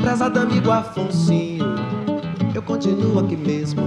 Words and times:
Prezado 0.00 0.40
amigo 0.40 0.70
Afonsinho, 0.70 1.66
eu 2.54 2.62
continuo 2.62 3.18
aqui 3.18 3.36
mesmo, 3.36 3.82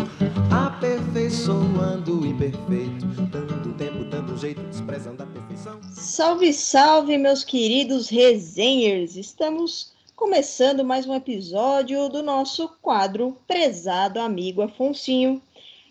aperfeiçoando 0.51 2.21
o 2.21 2.25
imperfeito, 2.27 3.07
dando 3.31 3.73
tempo, 3.73 4.03
dando 4.03 4.37
jeito, 4.37 4.61
desprezando 4.61 5.23
a 5.23 5.25
perfeição. 5.25 5.79
Salve, 5.91 6.53
salve, 6.53 7.17
meus 7.17 7.43
queridos 7.43 8.07
resenhers! 8.07 9.15
Estamos 9.15 9.93
começando 10.15 10.85
mais 10.85 11.07
um 11.07 11.15
episódio 11.15 12.07
do 12.07 12.21
nosso 12.21 12.69
quadro 12.83 13.35
Prezado 13.47 14.19
Amigo 14.19 14.61
Afonsinho. 14.61 15.41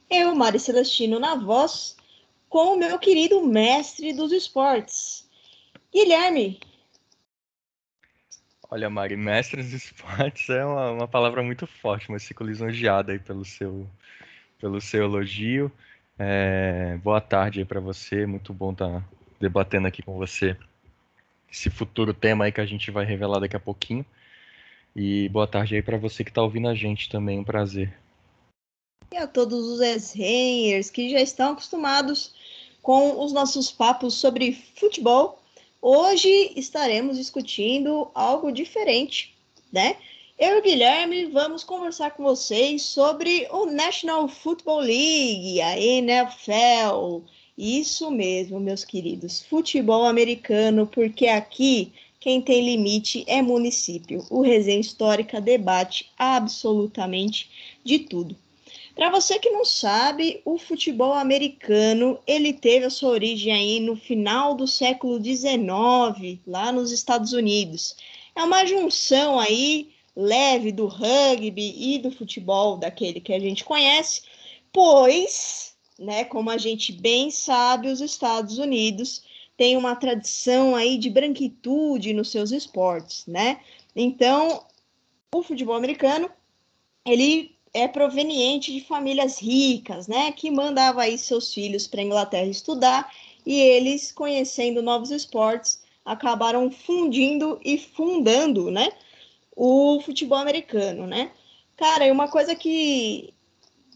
Eu, 0.08 0.32
Mari 0.32 0.60
Celestino, 0.60 1.18
na 1.18 1.34
voz, 1.34 1.96
com 2.48 2.74
o 2.74 2.78
meu 2.78 3.00
querido 3.00 3.44
mestre 3.44 4.12
dos 4.12 4.30
esportes, 4.30 5.28
Guilherme. 5.92 6.60
Olha, 8.70 8.90
Mari, 8.90 9.16
mestre 9.16 9.62
dos 9.62 9.72
esportes 9.72 10.48
é 10.50 10.64
uma, 10.64 10.90
uma 10.90 11.08
palavra 11.08 11.42
muito 11.42 11.66
forte, 11.66 12.10
mas 12.10 12.26
fico 12.26 12.44
lisonjeado 12.44 13.10
aí 13.10 13.18
pelo 13.18 13.44
seu, 13.44 13.86
pelo 14.60 14.80
seu 14.80 15.04
elogio. 15.04 15.72
É, 16.18 16.98
boa 17.02 17.20
tarde 17.20 17.60
aí 17.60 17.64
para 17.64 17.80
você, 17.80 18.26
muito 18.26 18.52
bom 18.52 18.72
estar 18.72 18.88
tá 18.88 19.04
debatendo 19.40 19.86
aqui 19.86 20.02
com 20.02 20.18
você 20.18 20.56
esse 21.50 21.70
futuro 21.70 22.12
tema 22.12 22.44
aí 22.44 22.52
que 22.52 22.60
a 22.60 22.66
gente 22.66 22.90
vai 22.90 23.04
revelar 23.04 23.40
daqui 23.40 23.56
a 23.56 23.60
pouquinho. 23.60 24.04
E 24.94 25.28
boa 25.30 25.46
tarde 25.46 25.76
aí 25.76 25.82
para 25.82 25.96
você 25.96 26.22
que 26.22 26.30
está 26.30 26.42
ouvindo 26.42 26.68
a 26.68 26.74
gente 26.74 27.08
também, 27.08 27.38
um 27.38 27.44
prazer. 27.44 27.96
E 29.10 29.16
a 29.16 29.26
todos 29.26 29.66
os 29.66 29.80
ex 29.80 30.90
que 30.90 31.08
já 31.10 31.20
estão 31.20 31.52
acostumados 31.52 32.34
com 32.82 33.24
os 33.24 33.32
nossos 33.32 33.72
papos 33.72 34.14
sobre 34.14 34.52
futebol. 34.52 35.42
Hoje 35.80 36.52
estaremos 36.56 37.16
discutindo 37.16 38.10
algo 38.12 38.50
diferente, 38.50 39.34
né? 39.72 39.96
Eu 40.36 40.56
e 40.56 40.58
o 40.58 40.62
Guilherme 40.62 41.26
vamos 41.26 41.62
conversar 41.62 42.10
com 42.10 42.24
vocês 42.24 42.82
sobre 42.82 43.46
o 43.50 43.66
National 43.66 44.26
Football 44.28 44.80
League, 44.80 45.60
a 45.60 45.78
NFL. 45.78 47.22
Isso 47.56 48.10
mesmo, 48.10 48.58
meus 48.58 48.84
queridos, 48.84 49.40
futebol 49.42 50.04
americano, 50.04 50.86
porque 50.86 51.28
aqui 51.28 51.92
quem 52.18 52.40
tem 52.40 52.64
limite 52.64 53.24
é 53.28 53.40
município. 53.40 54.26
O 54.30 54.42
Resenha 54.42 54.80
Histórica 54.80 55.40
debate 55.40 56.10
absolutamente 56.18 57.78
de 57.84 58.00
tudo. 58.00 58.36
Para 58.98 59.10
você 59.10 59.38
que 59.38 59.48
não 59.50 59.64
sabe, 59.64 60.42
o 60.44 60.58
futebol 60.58 61.14
americano 61.14 62.18
ele 62.26 62.52
teve 62.52 62.84
a 62.84 62.90
sua 62.90 63.10
origem 63.10 63.52
aí 63.52 63.78
no 63.78 63.94
final 63.94 64.56
do 64.56 64.66
século 64.66 65.24
XIX, 65.24 66.40
lá 66.44 66.72
nos 66.72 66.90
Estados 66.90 67.32
Unidos. 67.32 67.94
É 68.34 68.42
uma 68.42 68.66
junção 68.66 69.38
aí 69.38 69.92
leve 70.16 70.72
do 70.72 70.88
rugby 70.88 71.94
e 71.94 72.00
do 72.00 72.10
futebol 72.10 72.76
daquele 72.76 73.20
que 73.20 73.32
a 73.32 73.38
gente 73.38 73.62
conhece, 73.62 74.22
pois, 74.72 75.76
né, 75.96 76.24
como 76.24 76.50
a 76.50 76.58
gente 76.58 76.90
bem 76.90 77.30
sabe, 77.30 77.92
os 77.92 78.00
Estados 78.00 78.58
Unidos 78.58 79.22
têm 79.56 79.76
uma 79.76 79.94
tradição 79.94 80.74
aí 80.74 80.98
de 80.98 81.08
branquitude 81.08 82.12
nos 82.12 82.32
seus 82.32 82.50
esportes, 82.50 83.24
né? 83.28 83.60
Então, 83.94 84.66
o 85.32 85.40
futebol 85.40 85.76
americano 85.76 86.28
ele 87.06 87.57
é 87.72 87.86
proveniente 87.86 88.72
de 88.72 88.80
famílias 88.80 89.38
ricas, 89.38 90.06
né, 90.06 90.32
que 90.32 90.50
mandava 90.50 91.02
aí 91.02 91.18
seus 91.18 91.52
filhos 91.52 91.86
para 91.86 92.00
a 92.00 92.04
Inglaterra 92.04 92.46
estudar 92.46 93.10
e 93.46 93.60
eles, 93.60 94.12
conhecendo 94.12 94.82
novos 94.82 95.10
esportes, 95.10 95.80
acabaram 96.04 96.70
fundindo 96.70 97.58
e 97.64 97.78
fundando, 97.78 98.70
né, 98.70 98.90
o 99.54 100.00
futebol 100.00 100.38
americano, 100.38 101.06
né? 101.06 101.30
Cara, 101.76 102.06
é 102.06 102.12
uma 102.12 102.28
coisa 102.28 102.54
que 102.54 103.32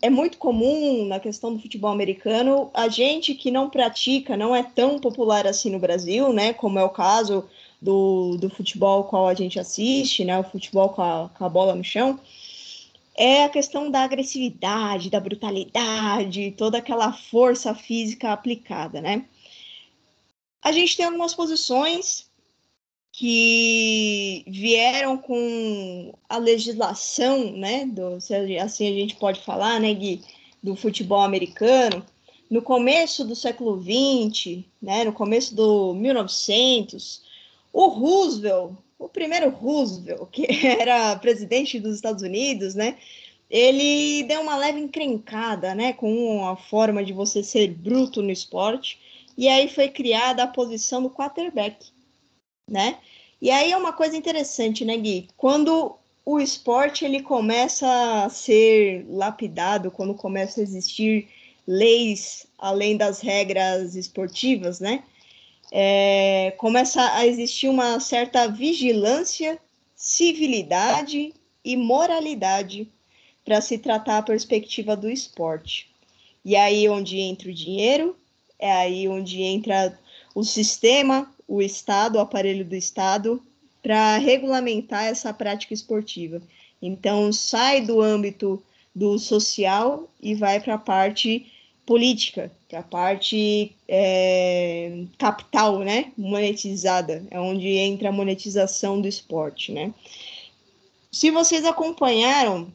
é 0.01 0.11
muito 0.11 0.37
comum 0.37 1.07
na 1.07 1.21
questão 1.21 1.55
do 1.55 1.63
futebol 1.63 1.91
americano, 1.91 2.71
a 2.75 2.89
gente 2.89 3.35
que 3.35 3.51
não 3.51 3.71
pratica, 3.71 4.37
não 4.37 4.55
é 4.55 4.63
tão 4.63 4.99
popular 4.99 5.47
assim 5.47 5.71
no 5.71 5.79
Brasil, 5.79 6.33
né, 6.33 6.53
como 6.53 6.79
é 6.79 6.85
o 6.85 6.91
caso 6.91 7.49
do, 7.81 8.37
do 8.37 8.51
futebol 8.51 9.05
qual 9.05 9.29
a 9.29 9.35
gente 9.35 9.61
assiste, 9.61 10.25
né, 10.25 10.39
o 10.39 10.45
futebol 10.45 10.89
com 10.89 11.03
a, 11.03 11.31
com 11.37 11.45
a 11.45 11.49
bola 11.49 11.75
no 11.75 11.85
chão, 11.85 12.19
é 13.15 13.45
a 13.45 13.49
questão 13.49 13.91
da 13.91 14.03
agressividade, 14.03 15.11
da 15.11 15.21
brutalidade, 15.21 16.55
toda 16.57 16.79
aquela 16.79 17.13
força 17.13 17.75
física 17.75 18.33
aplicada, 18.33 19.01
né? 19.01 19.27
A 20.63 20.73
gente 20.73 20.97
tem 20.97 21.07
algumas 21.07 21.35
posições 21.35 22.31
que 23.13 24.43
vieram 24.47 25.19
com 25.19 26.15
a 26.29 26.39
legislação, 26.39 27.53
né, 27.53 27.85
do, 27.85 28.17
assim 28.17 28.89
a 28.89 29.01
gente 29.01 29.17
pode 29.17 29.41
falar, 29.43 29.79
né, 29.79 29.93
Gui, 29.93 30.23
do 30.63 30.75
futebol 30.75 31.21
americano, 31.21 32.05
no 32.49 32.63
começo 32.63 33.25
do 33.25 33.37
século 33.37 33.79
XX, 33.83 34.65
né, 34.81 35.05
no 35.05 35.13
começo 35.13 35.55
do 35.55 35.93
1900, 35.95 37.23
o 37.73 37.87
Roosevelt 37.89 38.73
o 39.05 39.09
primeiro 39.09 39.51
Roosevelt, 39.51 40.29
que 40.31 40.47
era 40.67 41.17
presidente 41.17 41.81
dos 41.81 41.97
Estados 41.97 42.23
Unidos, 42.23 42.75
né? 42.75 42.97
Ele 43.51 44.23
deu 44.25 44.41
uma 44.41 44.57
leve 44.57 44.81
encrencada, 44.81 45.75
né, 45.75 45.93
com 45.93 46.47
a 46.47 46.57
forma 46.57 47.05
de 47.05 47.13
você 47.13 47.43
ser 47.43 47.69
bruto 47.69 48.23
no 48.23 48.31
esporte, 48.31 48.99
e 49.37 49.47
aí 49.47 49.69
foi 49.69 49.89
criada 49.89 50.43
a 50.43 50.47
posição 50.47 51.03
do 51.03 51.11
quarterback, 51.11 51.91
né? 52.71 52.99
E 53.41 53.51
aí 53.51 53.73
é 53.73 53.77
uma 53.77 53.93
coisa 53.93 54.17
interessante, 54.17 54.85
né, 54.85 54.97
Gui? 54.97 55.29
Quando 55.37 55.97
o 56.25 56.41
esporte 56.41 57.05
ele 57.05 57.23
começa 57.23 58.25
a 58.25 58.31
ser 58.31 59.05
lapidado, 59.09 59.91
quando 59.91 60.15
começa 60.15 60.61
a 60.61 60.63
existir 60.63 61.29
leis 61.67 62.47
além 62.57 62.97
das 62.97 63.21
regras 63.21 63.97
esportivas, 63.97 64.81
né? 64.81 65.03
É, 65.75 66.53
começa 66.59 67.15
a 67.15 67.27
existir 67.27 67.67
uma 67.67 67.99
certa 67.99 68.47
vigilância, 68.47 69.59
civilidade 69.97 71.33
e 71.65 71.77
moralidade 71.79 72.87
para 73.43 73.59
se 73.63 73.79
tratar 73.79 74.19
a 74.19 74.23
perspectiva 74.23 74.95
do 74.95 75.11
esporte. 75.11 75.89
E 76.45 76.55
aí 76.55 76.87
onde 76.91 77.19
entra 77.19 77.49
o 77.49 77.55
dinheiro, 77.55 78.15
é 78.59 78.71
aí 78.71 79.09
onde 79.09 79.43
entra 79.43 79.99
o 80.35 80.45
sistema, 80.45 81.33
o 81.49 81.63
Estado, 81.63 82.17
o 82.17 82.21
aparelho 82.21 82.65
do 82.65 82.77
Estado, 82.77 83.43
para 83.83 84.19
regulamentar 84.19 85.05
essa 85.05 85.33
prática 85.33 85.73
esportiva. 85.73 86.43
Então, 86.81 87.33
sai 87.33 87.81
do 87.81 88.01
âmbito 88.01 88.63
do 88.95 89.19
social 89.19 90.09
e 90.21 90.35
vai 90.35 90.61
para 90.61 90.75
a 90.75 90.79
parte 90.79 91.51
política, 91.87 92.51
que 92.69 92.77
é 92.77 92.79
a 92.79 92.83
parte 92.83 93.75
é, 93.89 95.05
capital, 95.19 95.81
né, 95.81 96.13
monetizada, 96.17 97.27
é 97.31 97.41
onde 97.41 97.69
entra 97.69 98.09
a 98.09 98.13
monetização 98.13 99.01
do 99.01 99.09
esporte, 99.09 99.73
né. 99.73 99.93
Se 101.11 101.31
vocês 101.31 101.65
acompanharam, 101.65 102.73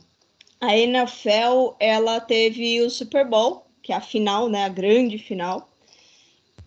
a 0.59 0.75
NFL, 0.77 1.75
ela 1.79 2.19
teve 2.19 2.81
o 2.81 2.89
Super 2.89 3.25
Bowl, 3.27 3.65
que 3.81 3.93
é 3.93 3.95
a 3.95 4.01
final, 4.01 4.49
né, 4.49 4.65
a 4.65 4.69
grande 4.69 5.17
final, 5.17 5.69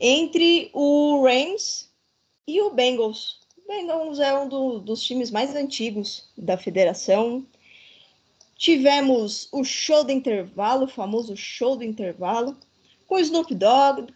entre 0.00 0.70
o 0.72 1.22
Rams 1.22 1.90
e 2.46 2.60
o 2.62 2.70
Bengals. 2.70 3.40
O 3.58 3.68
Bengals 3.68 4.18
é 4.18 4.36
um 4.36 4.48
do, 4.48 4.78
dos 4.80 5.02
times 5.02 5.30
mais 5.30 5.54
antigos 5.54 6.28
da 6.36 6.56
federação, 6.56 7.46
Tivemos 8.60 9.48
o 9.52 9.64
show 9.64 10.04
do 10.04 10.12
intervalo, 10.12 10.84
o 10.84 10.88
famoso 10.88 11.34
show 11.34 11.76
do 11.76 11.82
intervalo, 11.82 12.54
com 13.06 13.18
Snoop 13.18 13.54
Dogg, 13.54 14.12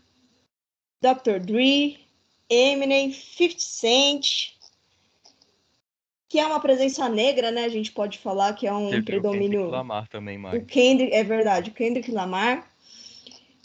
Dr. 1.00 1.38
Dre, 1.40 1.98
Eminem, 2.50 3.10
50 3.10 3.58
Cent, 3.58 4.50
que 6.28 6.38
é 6.38 6.46
uma 6.46 6.60
presença 6.60 7.08
negra, 7.08 7.50
né? 7.50 7.64
A 7.64 7.70
gente 7.70 7.90
pode 7.90 8.18
falar 8.18 8.52
que 8.52 8.66
é 8.66 8.72
um 8.74 8.90
Teve 8.90 9.04
predomínio. 9.04 9.46
O 9.46 9.50
Kendrick 9.62 9.72
Lamar 9.72 10.08
também. 10.08 10.44
O 10.44 10.66
Kendrick, 10.66 11.14
é 11.14 11.24
verdade, 11.24 11.70
o 11.70 11.74
Kendrick 11.74 12.10
Lamar. 12.10 12.70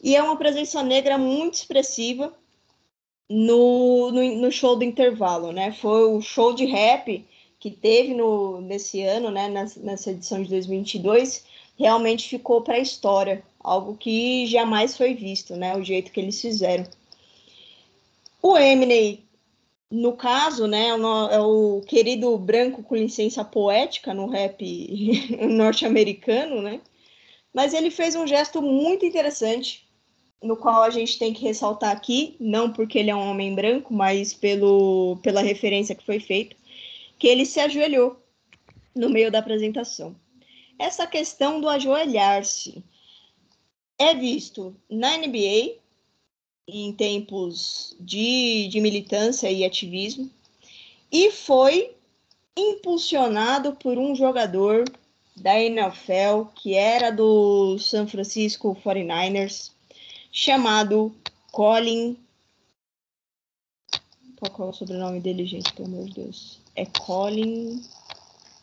E 0.01 0.15
é 0.15 0.23
uma 0.23 0.37
presença 0.37 0.81
negra 0.81 1.17
muito 1.17 1.55
expressiva 1.55 2.33
no, 3.29 4.11
no, 4.13 4.35
no 4.43 4.49
show 4.49 4.77
do 4.77 4.85
intervalo, 4.85 5.51
né? 5.51 5.73
Foi 5.73 6.05
o 6.05 6.21
show 6.21 6.55
de 6.55 6.63
rap 6.63 7.27
que 7.59 7.69
teve 7.69 8.13
no, 8.13 8.61
nesse 8.61 9.01
ano, 9.03 9.29
né, 9.29 9.49
nessa 9.49 10.11
edição 10.11 10.41
de 10.41 10.49
2022, 10.49 11.43
realmente 11.77 12.29
ficou 12.29 12.61
para 12.61 12.75
a 12.75 12.79
história, 12.79 13.43
algo 13.59 13.97
que 13.97 14.47
jamais 14.47 14.95
foi 14.95 15.13
visto, 15.13 15.55
né, 15.55 15.75
o 15.75 15.83
jeito 15.83 16.11
que 16.11 16.19
eles 16.19 16.39
fizeram. 16.39 16.85
O 18.41 18.57
Eminem, 18.57 19.23
no 19.91 20.13
caso, 20.13 20.67
né, 20.67 20.87
é 20.87 21.39
o 21.41 21.81
querido 21.85 22.37
branco 22.37 22.81
com 22.81 22.95
licença 22.95 23.43
poética 23.43 24.13
no 24.13 24.27
rap 24.27 24.63
norte-americano, 25.49 26.61
né, 26.61 26.79
mas 27.53 27.73
ele 27.73 27.91
fez 27.91 28.15
um 28.15 28.25
gesto 28.25 28.61
muito 28.61 29.05
interessante 29.05 29.85
no 30.41 30.55
qual 30.55 30.83
a 30.83 30.89
gente 30.89 31.19
tem 31.19 31.33
que 31.33 31.43
ressaltar 31.43 31.91
aqui, 31.91 32.37
não 32.39 32.71
porque 32.71 32.97
ele 32.97 33.09
é 33.09 33.15
um 33.15 33.29
homem 33.29 33.53
branco, 33.53 33.93
mas 33.93 34.33
pelo, 34.33 35.17
pela 35.21 35.41
referência 35.41 35.93
que 35.93 36.05
foi 36.05 36.21
feita, 36.21 36.55
que 37.19 37.27
ele 37.27 37.45
se 37.45 37.59
ajoelhou 37.59 38.19
no 38.95 39.09
meio 39.09 39.29
da 39.29 39.39
apresentação. 39.39 40.15
Essa 40.79 41.05
questão 41.05 41.59
do 41.59 41.67
ajoelhar-se 41.67 42.83
é 43.97 44.15
visto 44.15 44.73
na 44.89 45.17
NBA, 45.17 45.75
em 46.65 46.93
tempos 46.93 47.95
de, 47.99 48.69
de 48.69 48.79
militância 48.79 49.51
e 49.51 49.65
ativismo, 49.65 50.31
e 51.11 51.31
foi 51.31 51.91
impulsionado 52.55 53.73
por 53.75 53.97
um 53.97 54.15
jogador 54.15 54.85
da 55.35 55.59
NFL 55.59 56.45
que 56.55 56.75
era 56.75 57.11
do 57.11 57.77
San 57.77 58.07
Francisco 58.07 58.77
49ers, 58.83 59.71
chamado 60.31 61.15
Colin. 61.51 62.17
Qual 64.39 64.69
é 64.69 64.71
o 64.71 64.73
sobrenome 64.73 65.19
dele, 65.19 65.45
gente? 65.45 65.73
Pelo 65.73 65.89
amor 65.89 66.05
de 66.05 66.13
Deus. 66.13 66.61
É 66.75 66.85
Colin. 66.85 67.81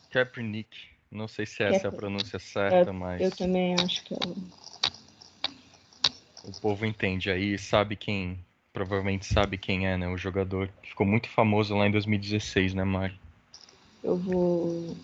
Kaepernick. 0.09 0.69
Não 1.11 1.27
sei 1.27 1.45
se 1.45 1.63
essa 1.63 1.87
é 1.87 1.89
a 1.89 1.91
pronúncia 1.91 2.39
certa, 2.39 2.91
mas. 2.91 3.21
Eu 3.21 3.31
também 3.31 3.75
acho 3.75 4.03
que 4.03 4.13
é. 4.13 4.17
O 6.43 6.51
povo 6.59 6.85
entende 6.85 7.29
aí, 7.29 7.57
sabe 7.57 7.95
quem. 7.95 8.39
Provavelmente 8.73 9.25
sabe 9.25 9.57
quem 9.57 9.87
é, 9.87 9.97
né? 9.97 10.07
O 10.07 10.17
jogador. 10.17 10.69
Ficou 10.83 11.05
muito 11.05 11.29
famoso 11.29 11.75
lá 11.75 11.87
em 11.87 11.91
2016, 11.91 12.73
né, 12.73 12.83
Mari? 12.83 13.19
Eu 14.03 14.17
vou. 14.17 14.97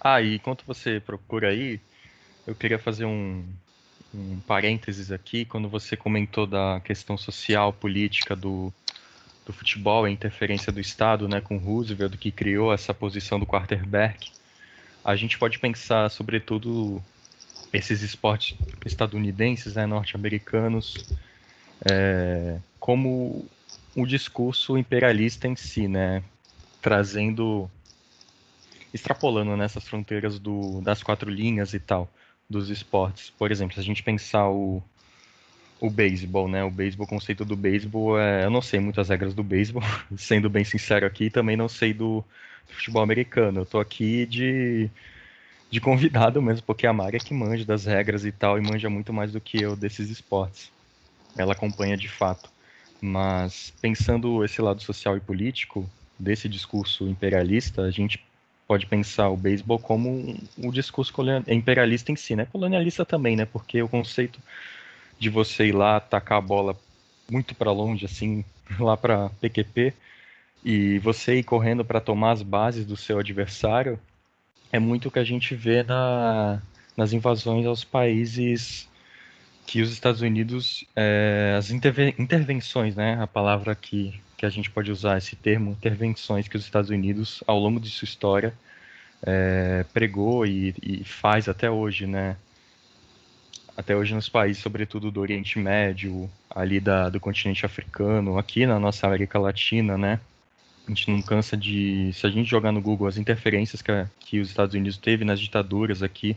Ah, 0.00 0.20
e 0.20 0.36
enquanto 0.36 0.64
você 0.66 1.00
procura 1.00 1.48
aí, 1.48 1.80
eu 2.46 2.54
queria 2.54 2.78
fazer 2.78 3.04
um, 3.04 3.44
um 4.14 4.40
parênteses 4.40 5.10
aqui, 5.10 5.44
quando 5.44 5.68
você 5.68 5.96
comentou 5.96 6.46
da 6.46 6.80
questão 6.80 7.16
social, 7.16 7.72
política 7.72 8.36
do, 8.36 8.72
do 9.44 9.52
futebol, 9.52 10.04
a 10.04 10.10
interferência 10.10 10.72
do 10.72 10.80
Estado 10.80 11.28
né, 11.28 11.40
com 11.40 11.56
Roosevelt, 11.58 12.16
que 12.16 12.30
criou 12.30 12.72
essa 12.72 12.94
posição 12.94 13.38
do 13.38 13.46
quarterback, 13.46 14.30
a 15.04 15.14
gente 15.16 15.38
pode 15.38 15.58
pensar, 15.58 16.10
sobretudo, 16.10 17.02
esses 17.72 18.02
esportes 18.02 18.56
estadunidenses, 18.86 19.74
né, 19.74 19.84
norte-americanos, 19.84 21.04
é, 21.84 22.58
como 22.80 23.46
um 23.94 24.06
discurso 24.06 24.78
imperialista 24.78 25.46
em 25.46 25.54
si, 25.54 25.86
né, 25.86 26.22
trazendo, 26.80 27.70
extrapolando 28.92 29.56
nessas 29.56 29.86
fronteiras 29.86 30.38
do, 30.38 30.80
das 30.80 31.02
quatro 31.02 31.30
linhas 31.30 31.74
e 31.74 31.78
tal 31.78 32.10
dos 32.48 32.70
esportes. 32.70 33.30
Por 33.30 33.50
exemplo, 33.50 33.74
se 33.74 33.80
a 33.80 33.84
gente 33.84 34.02
pensar 34.02 34.48
o, 34.48 34.82
o 35.84 35.90
beisebol, 35.90 36.48
né? 36.48 36.64
O 36.64 36.70
beisebol, 36.70 37.04
o 37.04 37.08
conceito 37.08 37.44
do 37.44 37.54
beisebol 37.54 38.18
é. 38.18 38.44
Eu 38.44 38.50
não 38.50 38.62
sei 38.62 38.80
muitas 38.80 39.10
regras 39.10 39.34
do 39.34 39.44
beisebol, 39.44 39.82
sendo 40.16 40.48
bem 40.48 40.64
sincero 40.64 41.04
aqui, 41.04 41.28
também 41.28 41.58
não 41.58 41.68
sei 41.68 41.92
do, 41.92 42.24
do, 42.66 42.74
futebol 42.74 43.02
americano. 43.02 43.60
Eu 43.60 43.66
tô 43.66 43.78
aqui 43.78 44.24
de, 44.24 44.88
de 45.70 45.80
convidado 45.82 46.40
mesmo, 46.40 46.64
porque 46.66 46.86
a 46.86 46.92
Mari 46.92 47.18
é 47.18 47.20
que 47.20 47.34
manja 47.34 47.66
das 47.66 47.84
regras 47.84 48.24
e 48.24 48.32
tal, 48.32 48.58
e 48.58 48.62
manja 48.62 48.88
muito 48.88 49.12
mais 49.12 49.32
do 49.32 49.40
que 49.42 49.60
eu 49.60 49.76
desses 49.76 50.08
esportes. 50.08 50.72
Ela 51.36 51.52
acompanha 51.52 51.98
de 51.98 52.08
fato. 52.08 52.48
Mas 52.98 53.70
pensando 53.82 54.42
esse 54.42 54.62
lado 54.62 54.80
social 54.80 55.18
e 55.18 55.20
político 55.20 55.88
desse 56.18 56.48
discurso 56.48 57.06
imperialista, 57.06 57.82
a 57.82 57.90
gente 57.90 58.24
pode 58.66 58.86
pensar 58.86 59.28
o 59.28 59.36
beisebol 59.36 59.78
como 59.78 60.08
um, 60.08 60.38
um 60.56 60.70
discurso 60.70 61.12
imperialista 61.46 62.10
em 62.10 62.16
si, 62.16 62.34
né? 62.34 62.46
Colonialista 62.46 63.04
também, 63.04 63.36
né? 63.36 63.44
Porque 63.44 63.82
o 63.82 63.88
conceito 63.88 64.40
de 65.18 65.30
você 65.30 65.66
ir 65.66 65.72
lá 65.72 65.96
atacar 65.96 66.38
a 66.38 66.40
bola 66.40 66.76
muito 67.30 67.54
para 67.54 67.72
longe, 67.72 68.04
assim, 68.04 68.44
lá 68.78 68.96
para 68.96 69.30
PQP, 69.40 69.94
e 70.64 70.98
você 71.00 71.36
ir 71.36 71.42
correndo 71.44 71.84
para 71.84 72.00
tomar 72.00 72.32
as 72.32 72.42
bases 72.42 72.86
do 72.86 72.96
seu 72.96 73.18
adversário, 73.18 73.98
é 74.72 74.78
muito 74.78 75.08
o 75.08 75.10
que 75.10 75.18
a 75.18 75.24
gente 75.24 75.54
vê 75.54 75.82
na, 75.82 76.60
nas 76.96 77.12
invasões 77.12 77.66
aos 77.66 77.84
países 77.84 78.88
que 79.66 79.80
os 79.80 79.92
Estados 79.92 80.20
Unidos, 80.20 80.84
é, 80.94 81.54
as 81.58 81.70
intervenções, 81.70 82.94
né? 82.96 83.18
A 83.20 83.26
palavra 83.26 83.74
que 83.74 84.20
que 84.44 84.46
a 84.46 84.50
gente 84.50 84.70
pode 84.70 84.90
usar 84.90 85.16
esse 85.16 85.34
termo, 85.36 85.72
intervenções 85.72 86.48
que 86.48 86.56
os 86.56 86.64
Estados 86.64 86.90
Unidos, 86.90 87.42
ao 87.46 87.58
longo 87.58 87.80
de 87.80 87.88
sua 87.88 88.04
história, 88.04 88.52
é, 89.22 89.84
pregou 89.94 90.46
e, 90.46 90.74
e, 90.82 91.04
faz 91.04 91.48
até 91.48 91.70
hoje, 91.70 92.06
né? 92.06 92.36
Até 93.76 93.96
hoje 93.96 94.14
nos 94.14 94.28
países, 94.28 94.62
sobretudo 94.62 95.10
do 95.10 95.20
Oriente 95.20 95.58
Médio, 95.58 96.30
ali 96.48 96.78
da, 96.78 97.08
do 97.08 97.18
continente 97.18 97.66
africano, 97.66 98.38
aqui 98.38 98.66
na 98.66 98.78
nossa 98.78 99.06
América 99.06 99.38
Latina, 99.38 99.98
né? 99.98 100.20
A 100.86 100.90
gente 100.90 101.10
não 101.10 101.20
cansa 101.20 101.56
de. 101.56 102.12
Se 102.12 102.26
a 102.26 102.30
gente 102.30 102.48
jogar 102.48 102.70
no 102.70 102.80
Google 102.80 103.08
as 103.08 103.16
interferências 103.16 103.82
que, 103.82 103.90
a, 103.90 104.08
que 104.20 104.38
os 104.38 104.50
Estados 104.50 104.74
Unidos 104.74 104.96
teve 104.98 105.24
nas 105.24 105.40
ditaduras 105.40 106.02
aqui 106.02 106.36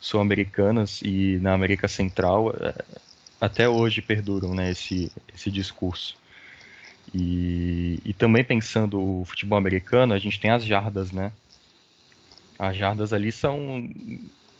sul-americanas 0.00 1.00
e 1.02 1.38
na 1.40 1.54
América 1.54 1.88
Central, 1.88 2.54
é, 2.60 2.74
até 3.40 3.68
hoje 3.68 4.00
perduram 4.00 4.54
né, 4.54 4.70
esse, 4.70 5.10
esse 5.34 5.50
discurso. 5.50 6.16
E, 7.14 7.98
e 8.04 8.12
também 8.12 8.44
pensando 8.44 9.00
o 9.00 9.24
futebol 9.24 9.58
americano, 9.58 10.12
a 10.12 10.18
gente 10.18 10.38
tem 10.38 10.50
as 10.50 10.64
jardas, 10.64 11.10
né? 11.10 11.32
As 12.58 12.76
jardas 12.76 13.12
ali 13.12 13.32
são 13.32 13.88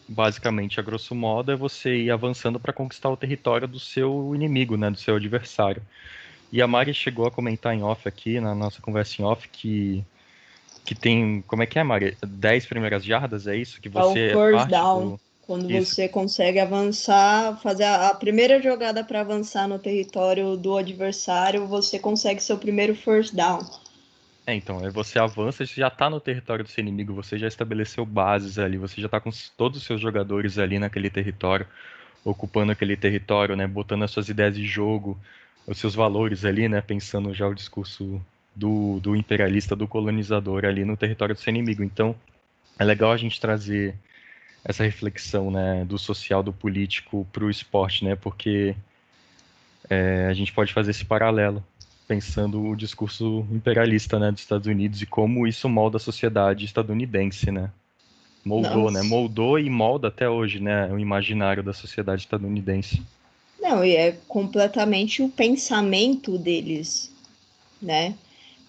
basicamente, 0.08 0.79
a 0.79 0.82
grosso 0.82 1.14
modo, 1.14 1.53
é 1.53 1.56
você 1.56 1.97
ir 1.97 2.11
avançando 2.11 2.61
para 2.61 2.73
conquistar 2.73 3.11
o 3.11 3.17
território 3.17 3.67
do 3.67 3.81
seu 3.81 4.35
inimigo, 4.35 4.76
né, 4.76 4.91
do 4.91 4.99
seu 4.99 5.17
adversário. 5.17 5.82
E 6.53 6.62
a 6.62 6.67
Mari 6.67 6.94
chegou 6.94 7.26
a 7.26 7.31
comentar 7.31 7.75
em 7.75 7.82
off 7.82 8.08
aqui, 8.08 8.41
na 8.41 8.55
nossa 8.55 8.81
conversa 8.81 9.20
em 9.20 9.25
off, 9.25 9.49
que, 9.49 10.05
que 10.85 10.94
tem, 10.94 11.43
como 11.47 11.62
é 11.62 11.67
que 11.67 11.79
é, 11.79 11.82
Mari? 11.82 12.17
10 12.25 12.67
primeiras 12.67 13.05
jardas, 13.05 13.47
é 13.47 13.56
isso? 13.56 13.81
Que 13.81 13.88
você 13.88 14.31
é, 14.31 14.37
o 14.37 14.38
first 14.38 14.69
down. 14.69 15.11
Do... 15.11 15.20
Quando 15.47 15.70
Isso. 15.70 15.94
você 15.94 16.09
consegue 16.09 16.59
avançar, 16.59 17.61
fazer 17.62 17.85
a, 17.85 18.09
a 18.09 18.14
primeira 18.14 18.61
jogada 18.61 19.05
para 19.05 19.20
avançar 19.20 19.69
no 19.69 19.79
território 19.79 20.56
do 20.56 20.76
adversário, 20.76 21.69
você 21.69 22.00
consegue 22.00 22.43
seu 22.43 22.59
primeiro 22.59 22.97
first 22.97 23.32
down. 23.32 23.61
É, 24.46 24.54
então, 24.54 24.78
aí 24.84 24.90
você 24.90 25.19
avança, 25.19 25.66
você 25.66 25.81
já 25.81 25.88
está 25.88 26.08
no 26.08 26.20
território 26.20 26.64
do 26.64 26.70
seu 26.70 26.81
inimigo, 26.81 27.12
você 27.12 27.37
já 27.37 27.48
estabeleceu 27.48 28.06
bases 28.06 28.58
ali, 28.60 28.78
você 28.78 29.00
já 29.00 29.06
está 29.06 29.20
com 29.20 29.31
todos 29.56 29.78
os 29.78 29.84
seus 29.84 30.00
jogadores 30.00 30.56
ali 30.56 30.78
naquele 30.78 31.10
território, 31.10 31.66
ocupando 32.25 32.70
aquele 32.70 32.96
território, 32.96 33.56
né, 33.56 33.66
botando 33.66 34.04
as 34.04 34.10
suas 34.12 34.28
ideias 34.28 34.54
de 34.54 34.64
jogo, 34.64 35.19
os 35.66 35.78
seus 35.78 35.96
valores 35.96 36.44
ali, 36.44 36.69
né, 36.69 36.81
pensando 36.81 37.34
já 37.34 37.46
o 37.48 37.54
discurso 37.54 38.25
do, 38.54 39.00
do 39.00 39.16
imperialista, 39.16 39.75
do 39.75 39.88
colonizador 39.88 40.64
ali 40.64 40.84
no 40.84 40.96
território 40.96 41.34
do 41.34 41.40
seu 41.40 41.50
inimigo. 41.50 41.82
Então, 41.82 42.14
é 42.78 42.85
legal 42.85 43.11
a 43.11 43.16
gente 43.16 43.40
trazer 43.40 43.97
essa 44.64 44.85
reflexão 44.85 45.50
né, 45.50 45.85
do 45.85 45.99
social, 45.99 46.42
do 46.42 46.52
político 46.52 47.26
para 47.32 47.44
o 47.44 47.50
esporte, 47.50 48.04
né? 48.04 48.16
Porque 48.16 48.75
é, 49.88 50.26
a 50.26 50.35
gente 50.35 50.52
pode 50.52 50.73
fazer 50.73 50.90
esse 50.90 51.04
paralelo, 51.04 51.64
pensando 52.06 52.62
o 52.62 52.76
discurso 52.76 53.46
imperialista 53.50 54.18
né, 54.18 54.30
dos 54.30 54.40
Estados 54.40 54.66
Unidos 54.66 55.02
e 55.02 55.06
como 55.06 55.46
isso 55.46 55.68
molda 55.68 55.96
a 55.96 56.00
sociedade 56.00 56.64
estadunidense, 56.64 57.50
né? 57.50 57.70
Moldou, 58.44 58.90
né? 58.90 58.98
Nossa. 58.98 59.02
né? 59.02 59.02
Moldou 59.02 59.58
e 59.58 59.68
molda 59.68 60.08
até 60.08 60.28
hoje, 60.28 60.60
né? 60.60 60.92
O 60.92 60.98
imaginário 60.98 61.62
da 61.62 61.72
sociedade 61.72 62.22
estadunidense. 62.22 63.02
Não, 63.60 63.84
e 63.84 63.96
é 63.96 64.12
completamente 64.28 65.20
o 65.22 65.28
pensamento 65.28 66.38
deles, 66.38 67.10
né? 67.82 68.14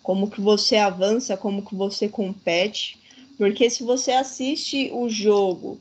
Como 0.01 0.29
que 0.29 0.41
você 0.41 0.77
avança, 0.77 1.38
como 1.38 1.63
que 1.63 1.75
você 1.75 2.10
compete. 2.10 2.98
Porque 3.38 3.70
se 3.70 3.84
você 3.84 4.12
assiste 4.13 4.89
o 4.91 5.08
jogo 5.10 5.79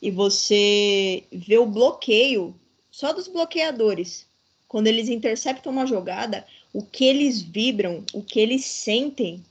e 0.00 0.10
você 0.10 1.24
vê 1.32 1.58
o 1.58 1.66
bloqueio 1.66 2.54
só 2.92 3.12
dos 3.12 3.26
bloqueadores. 3.26 4.26
Quando 4.68 4.86
eles 4.86 5.08
interceptam 5.08 5.72
uma 5.72 5.86
jogada, 5.86 6.46
o 6.72 6.82
que 6.82 7.04
eles 7.04 7.42
vibram, 7.42 8.02
o 8.12 8.22
que 8.22 8.40
eles 8.40 8.64
sentem, 8.64 9.42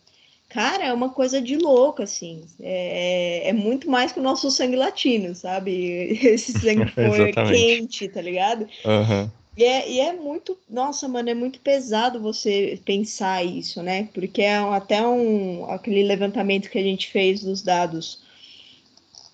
cara, 0.50 0.86
é 0.86 0.94
uma 0.94 1.10
coisa 1.10 1.42
de 1.42 1.56
louco, 1.56 2.02
assim. 2.02 2.44
É, 2.60 3.50
é 3.50 3.54
muito 3.54 3.90
mais 3.90 4.12
que 4.12 4.20
o 4.20 4.24
nosso 4.24 4.50
sangue 4.50 4.76
latino, 4.76 5.36
sabe? 5.36 5.72
Esse 6.24 6.54
sangue 6.54 6.90
foi 6.92 7.32
quente, 7.32 8.08
tá 8.10 8.22
ligado? 8.22 8.68
Uhum. 8.86 9.30
E 9.56 9.64
é, 9.64 9.92
e 9.92 10.00
é 10.00 10.14
muito, 10.14 10.58
nossa, 10.70 11.08
mano, 11.08 11.30
é 11.30 11.34
muito 11.34 11.60
pesado 11.60 12.22
você 12.22 12.80
pensar 12.86 13.44
isso, 13.46 13.84
né? 13.84 14.10
Porque 14.14 14.42
é 14.42 14.58
até 14.58 15.06
um, 15.06 15.66
aquele 15.70 16.04
levantamento 16.04 16.70
que 16.70 16.78
a 16.78 16.84
gente 16.84 17.10
fez 17.10 17.42
dos 17.42 17.62
dados 17.62 18.20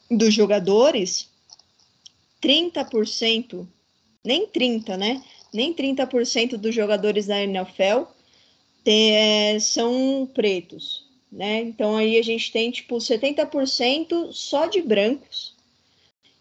dos 0.09 0.33
jogadores, 0.33 1.29
30%, 2.41 3.67
nem 4.23 4.47
30%, 4.47 4.97
né? 4.97 5.21
Nem 5.57 5.73
30% 5.73 6.57
dos 6.57 6.75
jogadores 6.75 7.25
da 7.25 7.41
NFL 7.41 8.03
tem, 8.83 9.15
é, 9.15 9.59
são 9.59 10.29
pretos, 10.33 11.05
né? 11.31 11.61
Então 11.61 11.97
aí 11.97 12.17
a 12.17 12.21
gente 12.23 12.51
tem 12.51 12.71
tipo 12.71 12.97
70% 12.97 14.31
só 14.33 14.67
de 14.67 14.81
brancos 14.81 15.55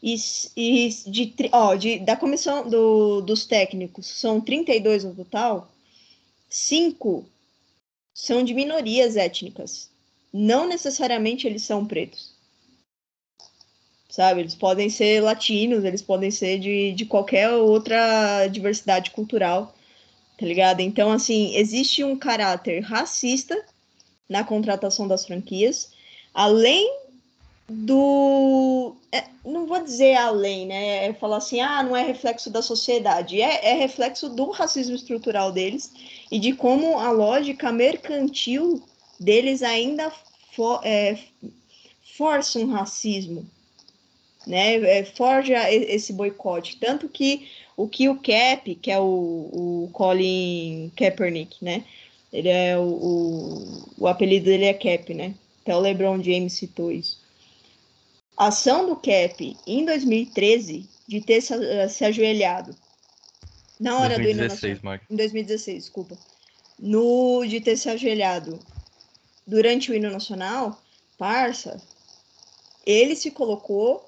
E, 0.03 0.17
e 0.57 0.89
de, 1.07 1.35
ó, 1.53 1.75
de, 1.75 1.99
da 2.01 2.17
comissão 2.17 2.69
do, 2.69 3.21
dos 3.23 3.47
técnicos, 3.47 4.07
são 4.07 4.41
32 4.41 5.05
no 5.05 5.15
total, 5.15 5.73
cinco 6.49 7.25
são 8.15 8.45
de 8.45 8.55
minorias 8.55 9.17
étnicas. 9.17 9.91
Não 10.33 10.67
necessariamente 10.69 11.47
eles 11.47 11.63
são 11.63 11.87
pretos. 11.87 12.36
Sabe? 14.09 14.41
Eles 14.41 14.55
podem 14.55 14.89
ser 14.89 15.21
latinos, 15.21 15.85
eles 15.85 16.03
podem 16.03 16.31
ser 16.31 16.59
de, 16.59 16.93
de 16.93 17.05
qualquer 17.05 17.51
outra 17.51 18.47
diversidade 18.47 19.11
cultural, 19.11 19.75
tá 20.39 20.47
ligado? 20.47 20.81
Então, 20.81 21.11
assim, 21.11 21.55
existe 21.57 22.05
um 22.05 22.17
caráter 22.17 22.81
racista 22.81 23.61
na 24.29 24.45
contratação 24.45 25.07
das 25.07 25.27
franquias, 25.27 25.91
além 26.33 27.07
do. 27.69 28.95
É, 29.11 29.25
não 29.45 29.67
vou 29.67 29.83
dizer 29.83 30.15
além, 30.15 30.67
né? 30.67 31.07
É 31.07 31.13
falar 31.13 31.39
assim, 31.39 31.61
ah, 31.61 31.83
não 31.83 31.97
é 31.97 32.03
reflexo 32.03 32.51
da 32.51 32.63
sociedade. 32.63 33.41
É, 33.41 33.71
é 33.71 33.75
reflexo 33.75 34.29
do 34.29 34.51
racismo 34.51 34.95
estrutural 34.95 35.51
deles 35.53 35.93
e 36.31 36.39
de 36.39 36.53
como 36.53 36.99
a 36.99 37.11
lógica 37.11 37.73
mercantil 37.73 38.83
deles 39.19 39.63
ainda 39.63 40.13
for, 40.53 40.81
é, 40.85 41.19
força 42.17 42.59
um 42.59 42.71
racismo, 42.71 43.49
né? 44.47 44.76
É, 44.76 45.05
forja 45.05 45.71
esse 45.71 46.12
boicote. 46.12 46.76
Tanto 46.76 47.09
que 47.09 47.49
o 47.76 47.88
que 47.88 48.09
o 48.09 48.17
Cap, 48.17 48.75
que 48.76 48.91
é 48.91 48.99
o, 48.99 49.05
o 49.05 49.91
Colin 49.93 50.91
Kaepernick, 50.97 51.62
né? 51.62 51.85
Ele 52.33 52.49
é 52.49 52.76
o, 52.79 52.83
o, 52.83 53.88
o 53.99 54.07
apelido 54.07 54.47
dele 54.47 54.67
é 54.67 54.75
Cap, 54.75 55.12
né? 55.12 55.35
Até 55.62 55.75
o 55.75 55.81
LeBron 55.81 56.23
James 56.23 56.53
citou 56.53 56.93
isso. 56.93 57.21
A 58.37 58.49
ação 58.49 58.87
do 58.87 58.97
Cap 58.97 59.57
em 59.67 59.85
2013 59.85 60.88
de 61.09 61.21
ter 61.21 61.41
se, 61.41 61.55
uh, 61.55 61.88
se 61.88 62.05
ajoelhado 62.05 62.76
na 63.79 63.99
hora 63.99 64.17
2016, 64.17 64.21
do 64.21 64.29
hino 64.29 64.49
nacional, 64.49 65.00
em 65.11 65.17
2016, 65.17 65.79
desculpa, 65.85 66.19
no 66.79 67.45
de 67.47 67.61
ter 67.61 67.76
se 67.76 67.88
ajoelhado 67.88 68.59
durante 69.47 69.91
o 69.91 69.95
hino 69.95 70.11
nacional, 70.11 70.81
parça, 71.19 71.81
ele 72.85 73.15
se 73.15 73.31
colocou 73.31 74.06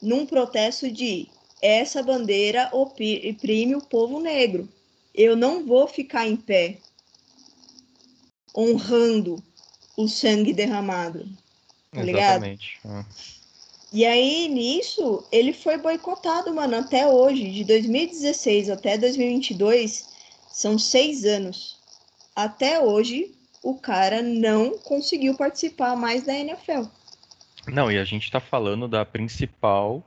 num 0.00 0.26
protesto 0.26 0.90
de 0.90 1.28
essa 1.60 2.02
bandeira 2.02 2.70
oprime 2.72 3.74
o 3.74 3.82
povo 3.82 4.20
negro. 4.20 4.68
Eu 5.14 5.36
não 5.36 5.66
vou 5.66 5.86
ficar 5.86 6.26
em 6.26 6.36
pé 6.36 6.78
honrando 8.56 9.42
o 9.96 10.08
sangue 10.08 10.52
derramado. 10.52 11.28
Tá 11.92 12.02
Exatamente. 12.02 12.80
ligado? 12.82 13.00
É. 13.00 13.30
E 13.92 14.06
aí, 14.06 14.48
nisso, 14.48 15.24
ele 15.32 15.52
foi 15.52 15.76
boicotado, 15.76 16.54
mano, 16.54 16.76
até 16.76 17.08
hoje. 17.08 17.50
De 17.50 17.64
2016 17.64 18.70
até 18.70 18.96
2022, 18.96 20.08
são 20.52 20.78
seis 20.78 21.24
anos. 21.24 21.76
Até 22.34 22.80
hoje, 22.80 23.34
o 23.62 23.74
cara 23.74 24.22
não 24.22 24.78
conseguiu 24.78 25.36
participar 25.36 25.96
mais 25.96 26.22
da 26.22 26.32
NFL. 26.32 26.84
Não, 27.68 27.90
e 27.90 27.98
a 27.98 28.04
gente 28.04 28.30
tá 28.30 28.40
falando 28.40 28.88
da 28.88 29.04
principal 29.04 30.04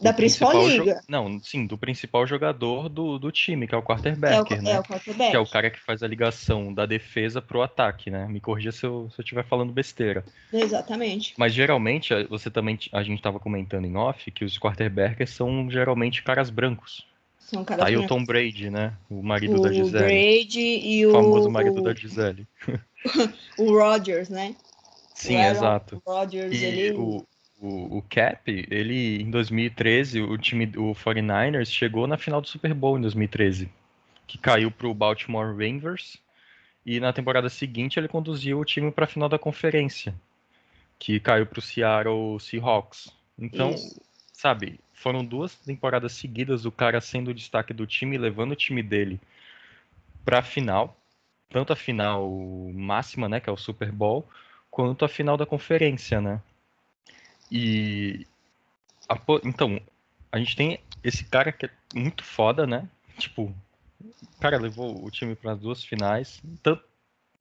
da 0.00 0.12
principal, 0.12 0.52
principal 0.52 0.84
liga. 0.84 1.00
Não, 1.08 1.40
sim, 1.40 1.66
do 1.66 1.76
principal 1.76 2.24
jogador 2.24 2.88
do, 2.88 3.18
do 3.18 3.32
time, 3.32 3.66
que 3.66 3.74
é 3.74 3.78
o 3.78 3.82
quarterback, 3.82 4.54
é 4.54 4.56
o, 4.56 4.62
né? 4.62 4.70
É 4.72 4.78
o 4.78 4.82
quarterback. 4.84 5.30
Que 5.32 5.36
é 5.36 5.40
o 5.40 5.46
cara 5.46 5.70
que 5.70 5.80
faz 5.80 6.02
a 6.04 6.06
ligação 6.06 6.72
da 6.72 6.86
defesa 6.86 7.42
pro 7.42 7.62
ataque, 7.62 8.08
né? 8.10 8.26
Me 8.28 8.40
corrija 8.40 8.70
se 8.70 8.86
eu, 8.86 9.10
se 9.10 9.20
eu 9.20 9.22
estiver 9.24 9.44
falando 9.44 9.72
besteira. 9.72 10.24
Exatamente. 10.52 11.34
Mas 11.36 11.52
geralmente, 11.52 12.14
você 12.24 12.48
também, 12.48 12.78
a 12.92 13.02
gente 13.02 13.18
estava 13.18 13.40
comentando 13.40 13.86
em 13.86 13.96
off, 13.96 14.30
que 14.30 14.44
os 14.44 14.56
quarterbackers 14.56 15.30
são 15.30 15.68
geralmente 15.68 16.22
caras 16.22 16.48
brancos. 16.48 17.04
São 17.40 17.64
caras 17.64 17.86
Aí 17.86 17.94
brancos. 17.94 18.10
o 18.10 18.14
Tom 18.14 18.24
Brady, 18.24 18.70
né? 18.70 18.92
O 19.10 19.20
marido 19.20 19.58
o 19.58 19.62
da 19.62 19.72
Gisele. 19.72 20.04
O 20.04 20.06
Brady 20.06 20.60
e 20.60 21.06
o... 21.06 21.08
O 21.08 21.12
famoso 21.12 21.50
marido 21.50 21.82
da 21.82 21.92
Gisele. 21.92 22.46
o 23.58 23.72
Rodgers, 23.72 24.28
né? 24.28 24.54
Sim, 25.18 25.42
exato. 25.42 26.00
O 26.04 26.12
Rodgers, 26.12 26.52
e 26.52 26.64
ele... 26.64 26.92
O, 26.96 27.26
o, 27.60 27.98
o 27.98 28.02
Cap, 28.02 28.40
ele 28.70 29.20
em 29.20 29.30
2013, 29.30 30.20
o 30.22 30.38
time, 30.38 30.66
o 30.76 30.94
49ers 30.94 31.66
chegou 31.66 32.06
na 32.06 32.16
final 32.16 32.40
do 32.40 32.46
Super 32.46 32.72
Bowl 32.72 32.96
em 32.96 33.00
2013, 33.02 33.68
que 34.28 34.38
caiu 34.38 34.70
para 34.70 34.86
o 34.86 34.94
Baltimore 34.94 35.48
Ravens 35.48 36.22
e 36.86 37.00
na 37.00 37.12
temporada 37.12 37.48
seguinte 37.48 37.98
ele 37.98 38.06
conduziu 38.06 38.60
o 38.60 38.64
time 38.64 38.92
para 38.92 39.06
a 39.06 39.08
final 39.08 39.28
da 39.28 39.40
conferência, 39.40 40.14
que 41.00 41.18
caiu 41.18 41.46
para 41.46 41.58
o 41.58 41.62
Seattle 41.62 42.38
Seahawks. 42.38 43.08
Então, 43.36 43.70
Isso. 43.70 44.00
sabe, 44.32 44.78
foram 44.94 45.24
duas 45.24 45.56
temporadas 45.56 46.12
seguidas 46.12 46.62
do 46.62 46.70
cara 46.70 47.00
sendo 47.00 47.32
o 47.32 47.34
destaque 47.34 47.74
do 47.74 47.88
time, 47.88 48.16
levando 48.16 48.52
o 48.52 48.56
time 48.56 48.84
dele 48.84 49.20
para 50.24 50.38
a 50.38 50.42
final, 50.42 50.96
tanto 51.50 51.72
a 51.72 51.76
final 51.76 52.30
máxima, 52.72 53.28
né, 53.28 53.40
que 53.40 53.50
é 53.50 53.52
o 53.52 53.56
Super 53.56 53.90
Bowl, 53.90 54.24
quanto 54.78 55.04
a 55.04 55.08
final 55.08 55.36
da 55.36 55.44
conferência, 55.44 56.20
né? 56.20 56.40
E. 57.50 58.24
A, 59.08 59.18
então, 59.42 59.80
a 60.30 60.38
gente 60.38 60.54
tem 60.54 60.78
esse 61.02 61.24
cara 61.24 61.50
que 61.50 61.66
é 61.66 61.70
muito 61.92 62.22
foda, 62.22 62.64
né? 62.64 62.88
Tipo, 63.18 63.52
o 64.00 64.40
cara 64.40 64.56
levou 64.56 65.04
o 65.04 65.10
time 65.10 65.34
para 65.34 65.50
as 65.50 65.58
duas 65.58 65.82
finais. 65.82 66.40
Então, 66.44 66.80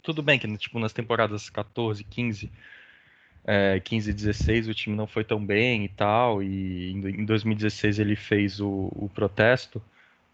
tudo 0.01 0.23
bem 0.23 0.39
que 0.39 0.57
tipo, 0.57 0.79
nas 0.79 0.93
temporadas 0.93 1.47
14, 1.47 2.03
15, 2.03 2.51
é, 3.45 3.79
15 3.81 4.09
e 4.09 4.13
16 4.13 4.67
o 4.67 4.73
time 4.73 4.95
não 4.95 5.05
foi 5.05 5.23
tão 5.23 5.45
bem 5.45 5.85
e 5.85 5.89
tal. 5.89 6.41
E 6.41 6.91
em 6.91 7.23
2016 7.23 7.99
ele 7.99 8.15
fez 8.15 8.59
o, 8.59 8.89
o 8.95 9.11
protesto. 9.13 9.79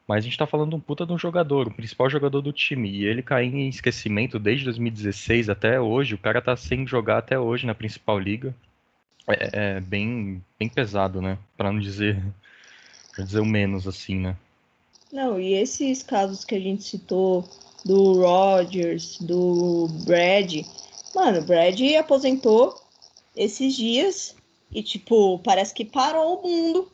Mas 0.08 0.18
a 0.18 0.22
gente 0.28 0.38
tá 0.38 0.46
falando 0.46 0.76
um 0.76 0.80
puta 0.80 1.06
de 1.06 1.14
um 1.14 1.18
jogador, 1.18 1.68
o 1.68 1.74
principal 1.74 2.10
jogador 2.10 2.42
do 2.42 2.52
time. 2.52 2.90
E 2.90 3.06
ele 3.06 3.22
caiu 3.22 3.54
em 3.54 3.70
esquecimento 3.70 4.38
desde 4.38 4.66
2016 4.66 5.50
até 5.50 5.80
hoje. 5.80 6.16
O 6.16 6.18
cara 6.18 6.42
tá 6.42 6.56
sem 6.58 6.86
jogar 6.86 7.20
até 7.20 7.40
hoje 7.40 7.66
na 7.66 7.74
principal 7.74 8.20
liga 8.20 8.54
é, 9.28 9.50
é 9.78 9.80
bem, 9.80 10.44
bem 10.60 10.70
pesado, 10.70 11.22
né? 11.22 11.38
Para 11.56 11.72
não 11.72 11.80
dizer, 11.80 12.22
pra 13.16 13.24
dizer 13.24 13.40
o 13.40 13.46
menos, 13.46 13.88
assim, 13.88 14.16
né? 14.16 14.36
Não, 15.12 15.40
e 15.40 15.54
esses 15.54 16.02
casos 16.04 16.44
que 16.44 16.56
a 16.56 16.60
gente 16.60 16.84
citou 16.84 17.48
do 17.86 18.22
Rogers, 18.22 19.20
do 19.20 19.88
Brad, 20.06 20.66
mano, 21.14 21.40
o 21.40 21.44
Brad 21.44 21.80
aposentou 22.00 22.76
esses 23.36 23.76
dias 23.76 24.36
e, 24.72 24.82
tipo, 24.82 25.40
parece 25.40 25.74
que 25.74 25.86
parou 25.86 26.40
o 26.40 26.44
mundo 26.44 26.92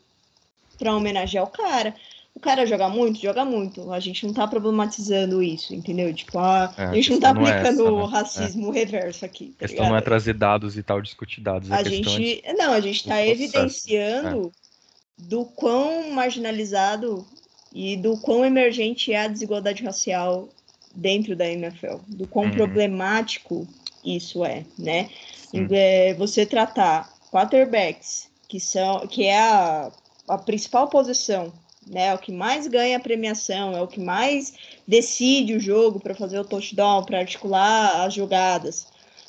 pra 0.77 0.95
homenagear 0.95 1.43
o 1.43 1.47
cara. 1.47 1.95
O 2.39 2.41
cara 2.41 2.65
joga 2.65 2.87
muito, 2.87 3.19
joga 3.19 3.43
muito. 3.43 3.91
A 3.91 3.99
gente 3.99 4.25
não 4.25 4.33
tá 4.33 4.47
problematizando 4.47 5.43
isso, 5.43 5.75
entendeu? 5.75 6.13
Tipo, 6.13 6.39
a, 6.39 6.73
é, 6.77 6.85
a 6.85 6.93
gente 6.93 7.11
não 7.11 7.19
tá 7.19 7.31
aplicando 7.31 7.49
é 7.49 7.63
essa, 7.63 7.91
né? 7.91 8.05
racismo 8.05 8.71
é. 8.71 8.79
reverso 8.79 9.25
aqui. 9.25 9.47
Tá 9.47 9.51
a 9.51 9.59
questão 9.67 9.83
ligado? 9.83 9.89
não 9.89 9.97
é 9.97 10.01
trazer 10.01 10.33
dados 10.35 10.77
e 10.77 10.81
tal, 10.81 11.01
discutir 11.01 11.41
dados. 11.41 11.69
A, 11.69 11.79
a 11.79 11.83
gente. 11.83 12.39
É 12.45 12.53
não, 12.53 12.71
a 12.71 12.79
gente 12.79 13.05
tá 13.05 13.21
evidenciando 13.27 14.53
é. 14.55 15.21
do 15.21 15.43
quão 15.43 16.11
marginalizado 16.11 17.27
e 17.73 17.97
do 17.97 18.15
quão 18.15 18.45
emergente 18.45 19.11
é 19.11 19.25
a 19.25 19.27
desigualdade 19.27 19.83
racial 19.83 20.47
dentro 20.95 21.35
da 21.35 21.45
NFL, 21.45 21.97
do 22.07 22.25
quão 22.25 22.45
uhum. 22.45 22.51
problemático 22.51 23.67
isso 24.01 24.45
é, 24.45 24.63
né? 24.77 25.09
É, 25.71 26.13
você 26.13 26.45
tratar 26.45 27.13
quarterbacks, 27.29 28.29
que 28.47 28.61
são 28.61 29.05
que 29.07 29.25
é 29.25 29.41
a, 29.41 29.91
a 30.29 30.37
principal 30.37 30.87
posição 30.87 31.51
né? 31.89 32.07
É 32.07 32.13
o 32.13 32.19
que 32.19 32.31
mais 32.31 32.67
ganha 32.67 32.97
a 32.97 33.01
premiação, 33.01 33.75
é 33.75 33.81
o 33.81 33.87
que 33.87 33.99
mais 33.99 34.53
decide 34.87 35.55
o 35.55 35.59
jogo 35.59 35.99
para 35.99 36.15
fazer 36.15 36.39
o 36.39 36.45
touchdown, 36.45 37.03
para 37.03 37.19
articular 37.19 38.05
as 38.05 38.13
jogadas. 38.13 38.87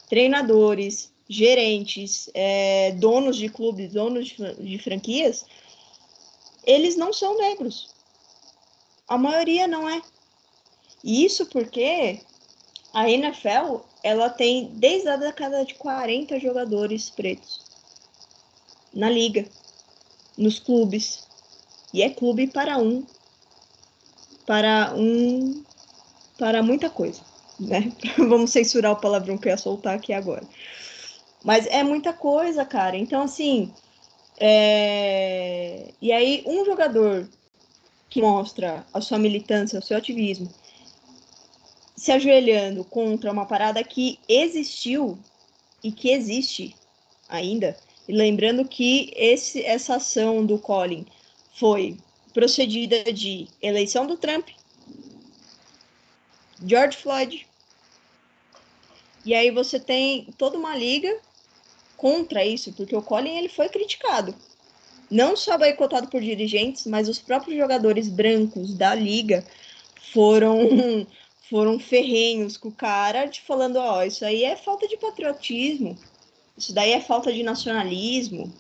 Treinadores, 0.09 1.11
gerentes, 1.29 2.29
é, 2.35 2.93
donos 2.93 3.37
de 3.37 3.49
clubes, 3.49 3.93
donos 3.93 4.29
de, 4.29 4.55
de 4.55 4.79
franquias, 4.79 5.47
eles 6.65 6.97
não 6.97 7.13
são 7.13 7.39
negros. 7.39 7.89
A 9.09 9.17
maioria 9.17 9.67
não 9.67 9.89
é. 9.89 10.03
E 11.03 11.25
isso 11.25 11.47
porque 11.47 12.21
a 12.93 13.09
NFL 13.09 13.79
ela 14.03 14.29
tem 14.29 14.71
desde 14.75 15.09
a 15.09 15.17
década 15.17 15.65
de 15.65 15.75
40 15.75 16.39
jogadores 16.39 17.11
pretos 17.11 17.65
na 18.93 19.09
liga, 19.09 19.47
nos 20.37 20.59
clubes, 20.59 21.30
e 21.93 22.03
é 22.03 22.11
clube 22.11 22.47
para 22.47 22.79
um, 22.79 23.05
para 24.47 24.95
um, 24.97 25.65
para 26.39 26.63
muita 26.63 26.89
coisa, 26.89 27.21
né? 27.59 27.93
Vamos 28.17 28.51
censurar 28.51 28.93
o 28.93 29.01
palavrão 29.01 29.37
que 29.37 29.49
eu 29.49 29.53
ia 29.53 29.57
soltar 29.57 29.95
aqui 29.95 30.13
agora. 30.13 30.47
Mas 31.45 31.67
é 31.67 31.83
muita 31.83 32.13
coisa, 32.13 32.65
cara. 32.65 32.97
Então, 32.97 33.23
assim, 33.23 33.73
é... 34.39 35.93
e 36.01 36.13
aí 36.13 36.43
um 36.47 36.65
jogador 36.65 37.29
que 38.09 38.21
mostra 38.21 38.85
a 38.93 39.01
sua 39.01 39.19
militância, 39.19 39.79
o 39.79 39.83
seu 39.83 39.97
ativismo, 39.97 40.53
se 41.97 42.11
ajoelhando 42.11 42.83
contra 42.85 43.31
uma 43.31 43.47
parada 43.47 43.85
que 43.85 44.19
existiu 44.29 45.19
e 45.83 45.93
que 45.93 46.11
existe 46.11 46.75
ainda, 47.29 47.77
E 48.09 48.13
lembrando 48.13 48.67
que 48.67 49.13
esse, 49.15 49.65
essa 49.65 49.97
ação 49.97 50.45
do 50.45 50.59
Colin 50.59 51.07
foi 51.55 51.97
procedida 52.33 53.13
de 53.13 53.49
eleição 53.61 54.07
do 54.07 54.17
Trump, 54.17 54.49
George 56.65 56.97
Floyd, 56.97 57.47
e 59.25 59.35
aí 59.35 59.51
você 59.51 59.79
tem 59.79 60.29
toda 60.39 60.57
uma 60.57 60.77
liga 60.77 61.19
contra 61.97 62.45
isso, 62.45 62.73
porque 62.73 62.97
o 62.97 63.03
Colin 63.03 63.37
ele 63.37 63.49
foi 63.49 63.69
criticado. 63.69 64.35
Não 65.11 65.37
só 65.37 65.59
boicotado 65.59 66.09
por 66.09 66.21
dirigentes, 66.21 66.87
mas 66.87 67.09
os 67.09 67.19
próprios 67.19 67.59
jogadores 67.59 68.09
brancos 68.09 68.75
da 68.75 68.95
liga 68.95 69.45
foram 70.13 71.07
foram 71.51 71.81
ferrenhos 71.81 72.57
com 72.57 72.69
o 72.69 72.73
cara, 72.73 73.27
de 73.27 73.41
falando, 73.41 73.77
ó, 73.77 73.99
oh, 73.99 74.03
isso 74.05 74.25
aí 74.25 74.45
é 74.45 74.55
falta 74.55 74.87
de 74.87 74.97
patriotismo. 74.97 75.99
Isso 76.57 76.73
daí 76.73 76.93
é 76.93 77.01
falta 77.01 77.33
de 77.33 77.43
nacionalismo. 77.43 78.53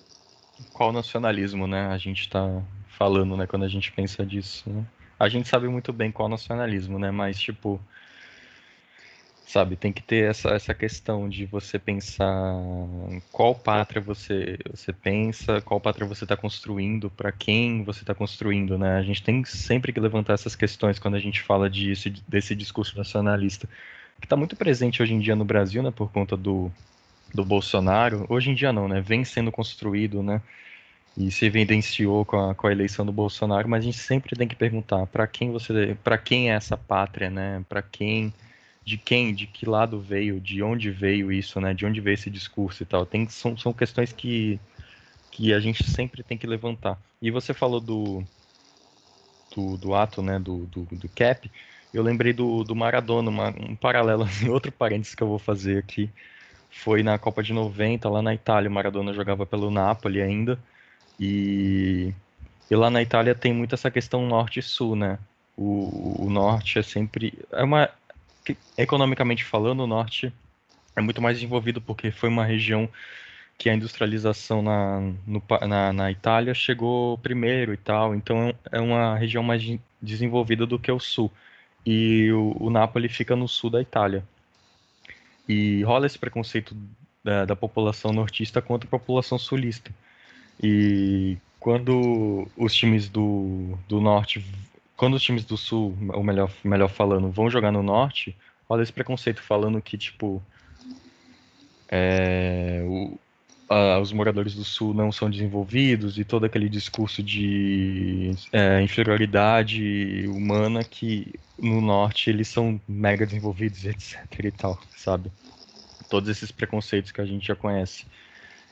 Qual 0.72 0.92
nacionalismo, 0.92 1.68
né? 1.68 1.86
A 1.86 1.98
gente 1.98 2.28
tá 2.28 2.60
falando, 3.00 3.34
né, 3.34 3.46
quando 3.46 3.64
a 3.64 3.68
gente 3.68 3.90
pensa 3.90 4.26
disso, 4.26 4.68
né? 4.68 4.84
A 5.18 5.26
gente 5.26 5.48
sabe 5.48 5.66
muito 5.68 5.90
bem 5.90 6.12
qual 6.12 6.28
nacionalismo, 6.28 6.98
né? 6.98 7.10
Mas 7.10 7.40
tipo, 7.40 7.80
sabe? 9.46 9.74
Tem 9.74 9.90
que 9.90 10.02
ter 10.02 10.28
essa, 10.28 10.50
essa 10.50 10.74
questão 10.74 11.26
de 11.26 11.46
você 11.46 11.78
pensar 11.78 12.28
qual 13.32 13.54
pátria 13.54 14.02
você, 14.02 14.58
você 14.70 14.92
pensa, 14.92 15.62
qual 15.62 15.80
pátria 15.80 16.06
você 16.06 16.24
está 16.24 16.36
construindo, 16.36 17.08
para 17.08 17.32
quem 17.32 17.82
você 17.84 18.02
está 18.02 18.14
construindo, 18.14 18.76
né? 18.76 18.98
A 18.98 19.02
gente 19.02 19.22
tem 19.22 19.42
sempre 19.46 19.94
que 19.94 20.00
levantar 20.00 20.34
essas 20.34 20.54
questões 20.54 20.98
quando 20.98 21.14
a 21.14 21.20
gente 21.20 21.40
fala 21.40 21.70
disso, 21.70 22.10
desse 22.28 22.54
discurso 22.54 22.98
nacionalista, 22.98 23.66
que 24.20 24.26
está 24.26 24.36
muito 24.36 24.56
presente 24.56 25.02
hoje 25.02 25.14
em 25.14 25.20
dia 25.20 25.34
no 25.34 25.44
Brasil, 25.46 25.82
né? 25.82 25.90
Por 25.90 26.12
conta 26.12 26.36
do, 26.36 26.70
do 27.34 27.46
Bolsonaro. 27.46 28.26
Hoje 28.28 28.50
em 28.50 28.54
dia 28.54 28.74
não, 28.74 28.86
né? 28.86 29.00
Vem 29.00 29.24
sendo 29.24 29.50
construído, 29.50 30.22
né? 30.22 30.42
E 31.16 31.30
se 31.30 31.44
evidenciou 31.44 32.24
com 32.24 32.50
a, 32.50 32.54
com 32.54 32.66
a 32.66 32.72
eleição 32.72 33.04
do 33.04 33.12
Bolsonaro, 33.12 33.68
mas 33.68 33.82
a 33.82 33.84
gente 33.84 33.98
sempre 33.98 34.36
tem 34.36 34.48
que 34.48 34.56
perguntar 34.56 35.06
para 35.06 35.26
quem 35.26 35.50
você, 35.50 35.96
para 36.02 36.16
quem 36.16 36.50
é 36.50 36.54
essa 36.54 36.76
pátria, 36.76 37.28
né? 37.28 37.64
Para 37.68 37.82
quem 37.82 38.32
de 38.84 38.96
quem, 38.96 39.34
de 39.34 39.46
que 39.46 39.66
lado 39.66 40.00
veio, 40.00 40.40
de 40.40 40.62
onde 40.62 40.90
veio 40.90 41.30
isso, 41.30 41.60
né? 41.60 41.74
De 41.74 41.86
onde 41.86 42.00
veio 42.00 42.14
esse 42.14 42.30
discurso 42.30 42.82
e 42.82 42.86
tal. 42.86 43.06
Tem, 43.06 43.28
são, 43.28 43.56
são 43.56 43.72
questões 43.72 44.12
que, 44.12 44.58
que 45.30 45.52
a 45.52 45.60
gente 45.60 45.84
sempre 45.84 46.22
tem 46.22 46.36
que 46.38 46.46
levantar. 46.46 46.98
E 47.20 47.30
você 47.30 47.54
falou 47.54 47.80
do, 47.80 48.24
do, 49.54 49.76
do 49.76 49.94
ato, 49.94 50.22
né? 50.22 50.38
Do, 50.38 50.66
do, 50.66 50.84
do, 50.90 51.08
cap. 51.08 51.50
Eu 51.92 52.02
lembrei 52.02 52.32
do, 52.32 52.64
do 52.64 52.74
Maradona, 52.74 53.30
uma, 53.30 53.48
um 53.50 53.76
paralelo, 53.76 54.26
outro 54.50 54.72
parênteses 54.72 55.14
que 55.14 55.22
eu 55.22 55.28
vou 55.28 55.38
fazer 55.38 55.78
aqui. 55.78 56.10
Foi 56.70 57.02
na 57.02 57.18
Copa 57.18 57.42
de 57.42 57.52
90, 57.52 58.08
lá 58.08 58.22
na 58.22 58.34
Itália. 58.34 58.70
O 58.70 58.72
Maradona 58.72 59.12
jogava 59.12 59.44
pelo 59.46 59.70
Napoli 59.70 60.20
ainda. 60.20 60.58
E, 61.20 62.14
e 62.70 62.74
lá 62.74 62.88
na 62.88 63.02
Itália 63.02 63.34
tem 63.34 63.52
muito 63.52 63.74
essa 63.74 63.90
questão 63.90 64.26
norte 64.26 64.62
sul, 64.62 64.96
né? 64.96 65.18
O, 65.56 66.24
o 66.24 66.30
norte 66.30 66.78
é 66.78 66.82
sempre. 66.82 67.34
É 67.52 67.62
uma, 67.62 67.90
economicamente 68.78 69.44
falando, 69.44 69.80
o 69.80 69.86
norte 69.86 70.32
é 70.96 71.00
muito 71.02 71.20
mais 71.20 71.36
desenvolvido 71.36 71.80
porque 71.80 72.10
foi 72.10 72.30
uma 72.30 72.44
região 72.44 72.88
que 73.58 73.68
a 73.68 73.74
industrialização 73.74 74.62
na, 74.62 75.00
no, 75.26 75.42
na, 75.68 75.92
na, 75.92 76.10
Itália 76.10 76.54
chegou 76.54 77.18
primeiro 77.18 77.74
e 77.74 77.76
tal, 77.76 78.14
então 78.14 78.54
é 78.72 78.80
uma 78.80 79.14
região 79.16 79.42
mais 79.42 79.62
desenvolvida 80.00 80.64
do 80.64 80.78
que 80.78 80.90
o 80.90 80.98
sul. 80.98 81.30
E 81.84 82.32
o, 82.32 82.56
o 82.58 82.70
Nápoles 82.70 83.14
fica 83.14 83.36
no 83.36 83.46
sul 83.46 83.68
da 83.68 83.82
Itália. 83.82 84.24
E 85.46 85.82
rola 85.82 86.06
esse 86.06 86.18
preconceito 86.18 86.74
da, 87.22 87.44
da 87.44 87.54
população 87.54 88.12
nortista 88.12 88.62
contra 88.62 88.86
a 88.86 88.90
população 88.90 89.38
sulista. 89.38 89.92
E 90.62 91.38
quando 91.58 92.46
os 92.56 92.74
times 92.74 93.08
do, 93.08 93.78
do 93.88 94.00
norte 94.00 94.44
quando 95.00 95.14
os 95.14 95.22
times 95.22 95.46
do 95.46 95.56
Sul, 95.56 95.96
ou 96.12 96.22
melhor, 96.22 96.52
melhor 96.62 96.90
falando, 96.90 97.30
vão 97.30 97.48
jogar 97.48 97.72
no 97.72 97.82
Norte, 97.82 98.36
olha 98.68 98.82
esse 98.82 98.92
preconceito 98.92 99.40
falando 99.40 99.80
que, 99.80 99.96
tipo, 99.96 100.42
é, 101.88 102.84
o, 102.86 103.18
a, 103.66 103.98
os 103.98 104.12
moradores 104.12 104.54
do 104.54 104.62
Sul 104.62 104.92
não 104.92 105.10
são 105.10 105.30
desenvolvidos 105.30 106.18
e 106.18 106.24
todo 106.24 106.44
aquele 106.44 106.68
discurso 106.68 107.22
de 107.22 108.32
é, 108.52 108.82
inferioridade 108.82 110.26
humana 110.28 110.84
que 110.84 111.32
no 111.58 111.80
Norte 111.80 112.28
eles 112.28 112.48
são 112.48 112.78
mega 112.86 113.24
desenvolvidos, 113.24 113.82
etc 113.88 114.44
e 114.44 114.50
tal, 114.50 114.78
sabe? 114.94 115.32
Todos 116.10 116.28
esses 116.28 116.50
preconceitos 116.50 117.10
que 117.10 117.22
a 117.22 117.24
gente 117.24 117.46
já 117.46 117.56
conhece. 117.56 118.04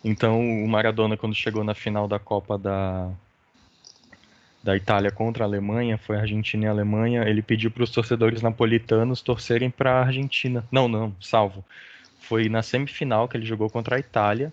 Então, 0.04 0.40
o 0.40 0.68
Maradona, 0.68 1.16
quando 1.16 1.34
chegou 1.34 1.64
na 1.64 1.74
final 1.74 2.06
da 2.06 2.18
Copa 2.18 2.56
da, 2.56 3.10
da 4.62 4.76
Itália 4.76 5.10
contra 5.10 5.44
a 5.44 5.46
Alemanha, 5.46 5.98
foi 5.98 6.16
Argentina 6.16 6.66
e 6.66 6.68
Alemanha, 6.68 7.22
ele 7.22 7.42
pediu 7.42 7.70
para 7.70 7.82
os 7.82 7.90
torcedores 7.90 8.42
napolitanos 8.42 9.20
torcerem 9.20 9.70
para 9.70 9.92
a 9.92 10.04
Argentina. 10.04 10.64
Não, 10.70 10.88
não, 10.88 11.14
salvo. 11.20 11.64
Foi 12.20 12.48
na 12.48 12.62
semifinal 12.62 13.28
que 13.28 13.36
ele 13.36 13.46
jogou 13.46 13.68
contra 13.70 13.96
a 13.96 13.98
Itália 13.98 14.52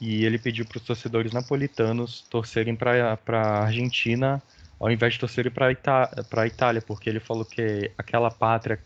e 0.00 0.24
ele 0.24 0.38
pediu 0.38 0.66
para 0.66 0.78
os 0.78 0.84
torcedores 0.84 1.32
napolitanos 1.32 2.20
torcerem 2.28 2.76
para 2.76 3.18
a 3.26 3.64
Argentina 3.64 4.42
ao 4.78 4.90
invés 4.90 5.14
de 5.14 5.20
torcerem 5.20 5.50
para 5.50 5.68
a 5.68 6.46
Itália, 6.46 6.82
porque 6.82 7.08
ele 7.08 7.20
falou 7.20 7.44
que 7.44 7.90
aquela 7.96 8.30
pátria 8.30 8.78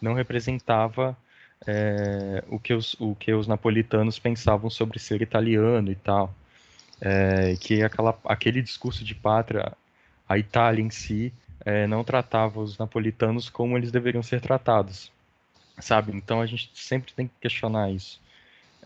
não 0.00 0.14
representava 0.14 1.16
é, 1.66 2.42
o, 2.48 2.58
que 2.58 2.72
os, 2.72 2.94
o 2.98 3.14
que 3.14 3.32
os 3.32 3.46
napolitanos 3.46 4.18
pensavam 4.18 4.70
sobre 4.70 4.98
ser 4.98 5.22
italiano 5.22 5.90
e 5.90 5.94
tal. 5.94 6.34
É, 7.00 7.56
que 7.56 7.82
aquela, 7.82 8.18
aquele 8.24 8.60
discurso 8.60 9.02
de 9.02 9.14
pátria 9.14 9.72
a 10.28 10.38
Itália 10.38 10.82
em 10.82 10.90
si 10.90 11.32
é, 11.64 11.86
não 11.86 12.04
tratava 12.04 12.60
os 12.60 12.78
napolitanos 12.78 13.48
como 13.48 13.76
eles 13.76 13.90
deveriam 13.90 14.22
ser 14.22 14.40
tratados, 14.40 15.10
sabe? 15.78 16.12
Então 16.14 16.40
a 16.40 16.46
gente 16.46 16.70
sempre 16.74 17.12
tem 17.12 17.26
que 17.26 17.34
questionar 17.40 17.90
isso 17.90 18.20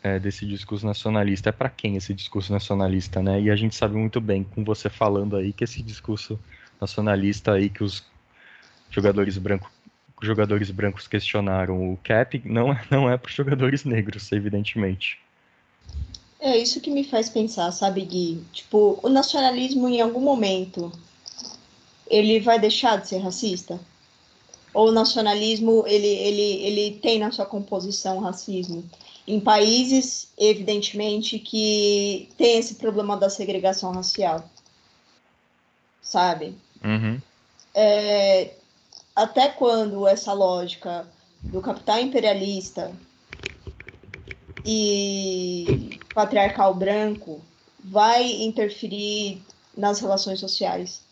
é, 0.02 0.18
desse 0.18 0.46
discurso 0.46 0.87
nacionalista. 0.87 1.48
É 1.48 1.52
para 1.52 1.68
quem 1.68 1.96
esse 1.96 2.14
discurso 2.14 2.52
nacionalista, 2.52 3.22
né? 3.22 3.40
E 3.40 3.50
a 3.50 3.56
gente 3.56 3.74
sabe 3.74 3.96
muito 3.96 4.20
bem, 4.20 4.44
com 4.44 4.64
você 4.64 4.88
falando 4.88 5.37
aí, 5.37 5.52
que 5.52 5.64
esse 5.64 5.82
discurso 5.82 6.38
nacionalista 6.80 7.52
aí 7.52 7.68
que 7.68 7.82
os 7.82 8.04
jogadores 8.90 9.37
brancos 9.38 9.73
jogadores 10.24 10.70
brancos 10.70 11.06
questionaram 11.06 11.92
o 11.92 11.96
cap 11.98 12.40
não, 12.44 12.72
é, 12.72 12.84
não 12.90 13.10
é 13.10 13.16
para 13.16 13.28
os 13.28 13.34
jogadores 13.34 13.84
negros, 13.84 14.30
evidentemente. 14.32 15.18
É 16.40 16.58
isso 16.58 16.80
que 16.80 16.90
me 16.90 17.04
faz 17.04 17.30
pensar, 17.30 17.72
sabe, 17.72 18.02
Gui? 18.04 18.44
Tipo, 18.52 18.98
o 19.02 19.08
nacionalismo 19.08 19.88
em 19.88 20.00
algum 20.00 20.20
momento 20.20 20.92
ele 22.06 22.40
vai 22.40 22.58
deixar 22.58 23.00
de 23.00 23.08
ser 23.08 23.18
racista? 23.18 23.80
Ou 24.72 24.88
o 24.88 24.92
nacionalismo, 24.92 25.84
ele, 25.87 26.06
ele, 26.06 26.66
ele 26.66 26.98
tem 26.98 27.18
na 27.18 27.30
sua 27.30 27.46
composição 27.46 28.18
racismo? 28.18 28.84
Em 29.26 29.40
países, 29.40 30.28
evidentemente, 30.37 31.38
que 31.38 32.28
tem 32.37 32.58
esse 32.58 32.74
problema 32.74 33.16
da 33.16 33.30
segregação 33.30 33.92
racial. 33.92 34.48
Sabe? 36.02 36.54
Uhum. 36.84 37.20
É, 37.72 38.50
até 39.14 39.48
quando 39.48 40.07
essa 40.07 40.33
lógica 40.33 41.07
do 41.42 41.61
capital 41.61 42.00
imperialista 42.00 42.92
e 44.64 46.00
patriarcal 46.14 46.74
branco 46.74 47.40
vai 47.83 48.24
interferir 48.42 49.42
nas 49.77 50.00
relações 50.00 50.40
sociais? 50.40 51.05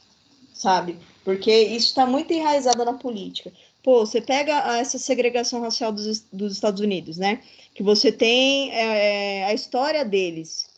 sabe? 0.53 0.99
Porque 1.25 1.53
isso 1.53 1.88
está 1.88 2.07
muito 2.07 2.33
enraizado 2.33 2.85
na 2.85 2.95
política. 2.95 3.53
Pô, 3.83 4.07
você 4.07 4.21
pega 4.21 4.79
essa 4.79 4.99
segregação 4.99 5.61
racial 5.61 5.93
dos, 5.93 6.21
dos 6.33 6.53
Estados 6.53 6.81
Unidos, 6.81 7.17
né? 7.17 7.43
Que 7.75 7.83
você 7.83 8.12
tem 8.12 8.71
é, 8.73 9.41
é, 9.41 9.45
a 9.47 9.55
história 9.55 10.05
deles 10.05 10.71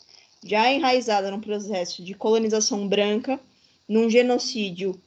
já 0.43 0.71
enraizada 0.71 1.31
no 1.31 1.41
processo 1.41 2.03
de 2.03 2.15
colonização 2.15 2.87
branca, 2.89 3.41
num 3.89 4.09
genocídio 4.09 5.01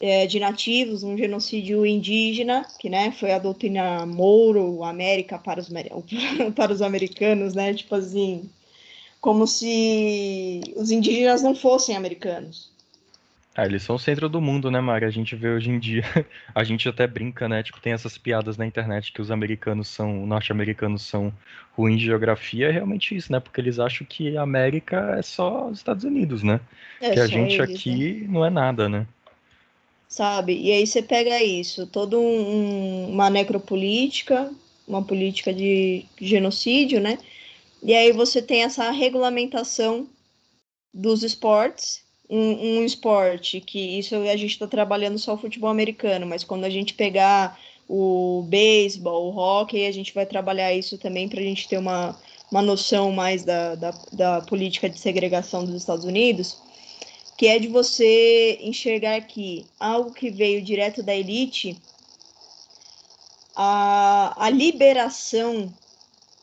é, 0.00 0.26
de 0.26 0.38
nativos, 0.38 1.02
um 1.02 1.16
genocídio 1.16 1.84
indígena, 1.84 2.64
que 2.78 2.88
né, 2.88 3.10
foi 3.12 3.32
a 3.32 3.38
doutrina 3.38 4.06
Mouro, 4.06 4.84
América 4.84 5.38
para 5.38 5.60
os, 5.60 5.68
para 6.54 6.72
os 6.72 6.82
americanos, 6.82 7.54
né? 7.54 7.74
Tipo 7.74 7.96
assim, 7.96 8.48
como 9.20 9.46
se 9.46 10.60
os 10.76 10.90
indígenas 10.90 11.42
não 11.42 11.54
fossem 11.54 11.96
americanos, 11.96 12.70
ah, 13.58 13.66
eles 13.66 13.82
são 13.82 13.96
o 13.96 13.98
centro 13.98 14.28
do 14.28 14.40
mundo, 14.40 14.70
né, 14.70 14.80
Mari? 14.80 15.04
A 15.04 15.10
gente 15.10 15.34
vê 15.34 15.48
hoje 15.48 15.68
em 15.68 15.80
dia, 15.80 16.04
a 16.54 16.62
gente 16.62 16.88
até 16.88 17.08
brinca, 17.08 17.48
né? 17.48 17.60
Tipo, 17.60 17.80
tem 17.80 17.92
essas 17.92 18.16
piadas 18.16 18.56
na 18.56 18.64
internet 18.64 19.12
que 19.12 19.20
os 19.20 19.32
americanos 19.32 19.88
são, 19.88 20.24
norte-americanos 20.24 21.02
são 21.02 21.32
ruins 21.72 21.98
de 21.98 22.06
geografia, 22.06 22.68
é 22.68 22.70
realmente 22.70 23.16
isso, 23.16 23.32
né? 23.32 23.40
Porque 23.40 23.60
eles 23.60 23.80
acham 23.80 24.06
que 24.08 24.36
a 24.36 24.42
América 24.42 25.16
é 25.18 25.22
só 25.22 25.66
os 25.66 25.78
Estados 25.78 26.04
Unidos, 26.04 26.44
né? 26.44 26.60
É, 27.00 27.10
que 27.10 27.18
a 27.18 27.26
gente 27.26 27.60
eles, 27.60 27.76
aqui 27.76 28.20
né? 28.20 28.28
não 28.28 28.46
é 28.46 28.50
nada, 28.50 28.88
né? 28.88 29.04
Sabe? 30.08 30.58
E 30.58 30.72
aí 30.72 30.86
você 30.86 31.02
pega 31.02 31.42
isso, 31.42 31.86
toda 31.86 32.18
um, 32.18 33.10
uma 33.10 33.28
necropolítica, 33.28 34.50
uma 34.86 35.04
política 35.04 35.52
de 35.52 36.06
genocídio, 36.18 36.98
né? 36.98 37.18
E 37.82 37.94
aí 37.94 38.10
você 38.10 38.40
tem 38.40 38.62
essa 38.62 38.90
regulamentação 38.90 40.08
dos 40.92 41.22
esportes, 41.22 42.02
um, 42.28 42.78
um 42.78 42.84
esporte 42.84 43.60
que 43.60 43.98
isso 43.98 44.14
a 44.16 44.36
gente 44.36 44.52
está 44.52 44.66
trabalhando 44.66 45.18
só 45.18 45.34
o 45.34 45.38
futebol 45.38 45.70
americano, 45.70 46.26
mas 46.26 46.42
quando 46.44 46.64
a 46.64 46.70
gente 46.70 46.94
pegar 46.94 47.58
o 47.88 48.44
beisebol, 48.48 49.32
o 49.32 49.36
hockey, 49.36 49.86
a 49.86 49.92
gente 49.92 50.12
vai 50.12 50.26
trabalhar 50.26 50.74
isso 50.74 50.98
também 50.98 51.28
para 51.28 51.40
a 51.40 51.42
gente 51.42 51.68
ter 51.68 51.78
uma, 51.78 52.18
uma 52.50 52.60
noção 52.60 53.10
mais 53.12 53.44
da, 53.44 53.74
da, 53.74 53.90
da 54.12 54.40
política 54.42 54.88
de 54.88 54.98
segregação 54.98 55.64
dos 55.64 55.74
Estados 55.74 56.04
Unidos, 56.04 56.60
que 57.38 57.46
é 57.46 57.58
de 57.58 57.68
você 57.68 58.58
enxergar 58.60 59.20
que 59.22 59.64
algo 59.80 60.12
que 60.12 60.28
veio 60.28 60.60
direto 60.60 61.02
da 61.02 61.14
elite, 61.14 61.80
a, 63.54 64.34
a 64.36 64.50
liberação 64.50 65.72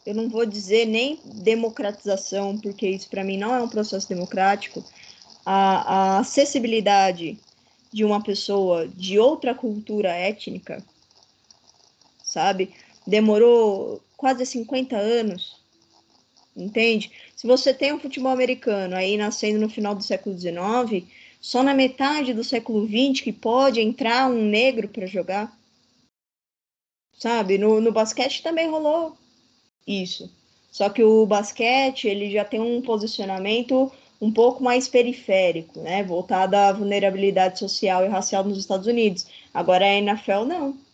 eu 0.06 0.14
não 0.14 0.30
vou 0.30 0.46
dizer 0.46 0.86
nem 0.86 1.20
democratização, 1.26 2.58
porque 2.58 2.88
isso 2.88 3.10
para 3.10 3.24
mim 3.24 3.38
não 3.38 3.56
é 3.56 3.62
um 3.62 3.68
processo 3.68 4.08
democrático, 4.08 4.84
a, 5.44 6.16
a, 6.16 6.20
acessibilidade 6.20 7.40
de 7.92 8.06
uma 8.06 8.22
pessoa 8.22 8.88
de 8.88 9.18
outra 9.18 9.56
cultura 9.56 10.10
étnica, 10.12 10.84
sabe? 12.24 12.74
Demorou 13.06 14.00
quase 14.16 14.46
50 14.46 14.96
anos, 14.96 15.58
entende? 16.56 17.12
Se 17.36 17.46
você 17.46 17.74
tem 17.74 17.94
um 17.94 18.00
futebol 18.00 18.32
americano 18.32 18.96
aí 18.96 19.18
nascendo 19.18 19.60
no 19.60 19.70
final 19.70 19.94
do 19.94 20.04
século 20.04 20.38
XIX, 20.38 21.06
só 21.42 21.62
na 21.62 21.74
metade 21.74 22.34
do 22.34 22.44
século 22.44 22.88
XX 22.88 23.22
que 23.22 23.34
pode 23.34 23.82
entrar 23.82 24.30
um 24.30 24.42
negro 24.42 24.88
para 24.88 25.06
jogar, 25.06 25.56
sabe? 27.14 27.58
No, 27.58 27.82
no 27.82 27.92
basquete 27.92 28.42
também 28.42 28.70
rolou 28.70 29.18
isso. 29.86 30.32
Só 30.72 30.90
que 30.90 31.04
o 31.04 31.26
basquete, 31.26 32.08
ele 32.08 32.32
já 32.32 32.44
tem 32.44 32.60
um 32.60 32.82
posicionamento 32.82 33.92
um 34.20 34.32
pouco 34.32 34.64
mais 34.64 34.88
periférico, 34.88 35.82
né? 35.82 36.04
Voltado 36.04 36.56
à 36.56 36.72
vulnerabilidade 36.72 37.60
social 37.60 38.06
e 38.06 38.08
racial 38.08 38.44
nos 38.44 38.58
Estados 38.58 38.88
Unidos. 38.88 39.28
Agora 39.54 39.86
a 39.86 39.94
NFL 39.94 40.46
não. 40.48 40.85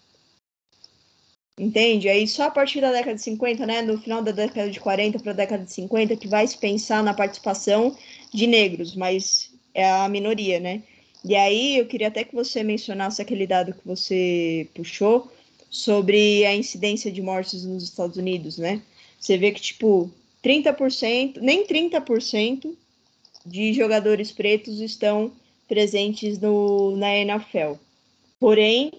Entende? 1.61 2.09
Aí 2.09 2.27
só 2.27 2.45
a 2.45 2.49
partir 2.51 2.81
da 2.81 2.91
década 2.91 3.13
de 3.13 3.21
50, 3.21 3.67
né, 3.67 3.83
no 3.83 3.95
final 3.99 4.23
da 4.23 4.31
década 4.31 4.71
de 4.71 4.79
40 4.79 5.19
para 5.19 5.31
a 5.31 5.35
década 5.35 5.63
de 5.63 5.71
50, 5.71 6.15
que 6.15 6.27
vai 6.27 6.47
se 6.47 6.57
pensar 6.57 7.03
na 7.03 7.13
participação 7.13 7.95
de 8.33 8.47
negros, 8.47 8.95
mas 8.95 9.51
é 9.71 9.87
a 9.87 10.09
minoria, 10.09 10.59
né? 10.59 10.81
E 11.23 11.35
aí 11.35 11.77
eu 11.77 11.85
queria 11.85 12.07
até 12.07 12.23
que 12.23 12.33
você 12.33 12.63
mencionasse 12.63 13.21
aquele 13.21 13.45
dado 13.45 13.73
que 13.73 13.85
você 13.85 14.67
puxou, 14.73 15.31
sobre 15.69 16.43
a 16.45 16.55
incidência 16.55 17.11
de 17.11 17.21
mortes 17.21 17.63
nos 17.63 17.83
Estados 17.83 18.17
Unidos, 18.17 18.57
né? 18.57 18.81
Você 19.19 19.37
vê 19.37 19.51
que, 19.51 19.61
tipo, 19.61 20.11
30%, 20.43 21.37
nem 21.41 21.65
30% 21.65 22.75
de 23.45 23.71
jogadores 23.71 24.31
pretos 24.31 24.79
estão 24.79 25.31
presentes 25.67 26.39
no, 26.39 26.97
na 26.97 27.15
NFL. 27.15 27.75
Porém, 28.39 28.91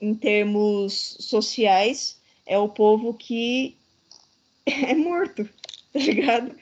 em 0.00 0.14
termos 0.14 1.16
sociais, 1.20 2.20
é 2.46 2.58
o 2.58 2.68
povo 2.68 3.14
que 3.14 3.76
é 4.66 4.94
morto, 4.94 5.44
tá 5.92 5.98
ligado? 5.98 6.54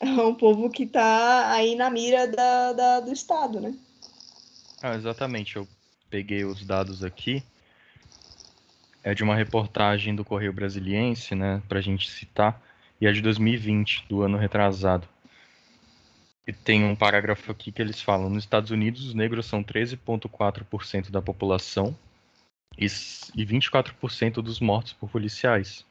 É 0.00 0.06
um 0.06 0.34
povo 0.34 0.68
que 0.70 0.86
tá 0.86 1.52
aí 1.52 1.74
na 1.76 1.88
mira 1.88 2.26
da, 2.26 2.72
da 2.72 3.00
do 3.00 3.12
Estado, 3.12 3.60
né? 3.60 3.74
Ah, 4.82 4.94
exatamente. 4.94 5.56
Eu 5.56 5.66
peguei 6.10 6.44
os 6.44 6.64
dados 6.64 7.02
aqui 7.02 7.42
é 9.04 9.14
de 9.14 9.22
uma 9.22 9.36
reportagem 9.36 10.14
do 10.14 10.24
Correio 10.24 10.52
Brasiliense, 10.52 11.34
né, 11.34 11.62
para 11.68 11.78
a 11.78 11.82
gente 11.82 12.10
citar, 12.10 12.60
e 12.98 13.06
é 13.06 13.12
de 13.12 13.20
2020, 13.20 14.06
do 14.08 14.22
ano 14.22 14.38
retrasado. 14.38 15.06
E 16.46 16.52
tem 16.52 16.84
um 16.84 16.96
parágrafo 16.96 17.52
aqui 17.52 17.70
que 17.70 17.82
eles 17.82 18.00
falam: 18.00 18.30
nos 18.30 18.44
Estados 18.44 18.70
Unidos, 18.70 19.06
os 19.06 19.14
negros 19.14 19.46
são 19.46 19.62
13,4% 19.62 21.10
da 21.10 21.20
população 21.20 21.94
e 22.78 22.86
24% 23.46 24.34
dos 24.34 24.60
mortos 24.60 24.92
por 24.92 25.08
policiais. 25.08 25.84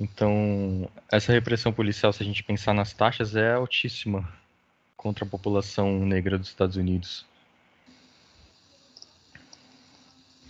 Então, 0.00 0.88
essa 1.10 1.32
repressão 1.32 1.72
policial, 1.72 2.12
se 2.12 2.22
a 2.22 2.26
gente 2.26 2.42
pensar 2.42 2.74
nas 2.74 2.92
taxas, 2.92 3.36
é 3.36 3.52
altíssima 3.52 4.28
contra 4.96 5.24
a 5.24 5.28
população 5.28 6.00
negra 6.00 6.38
dos 6.38 6.48
Estados 6.48 6.76
Unidos. 6.76 7.24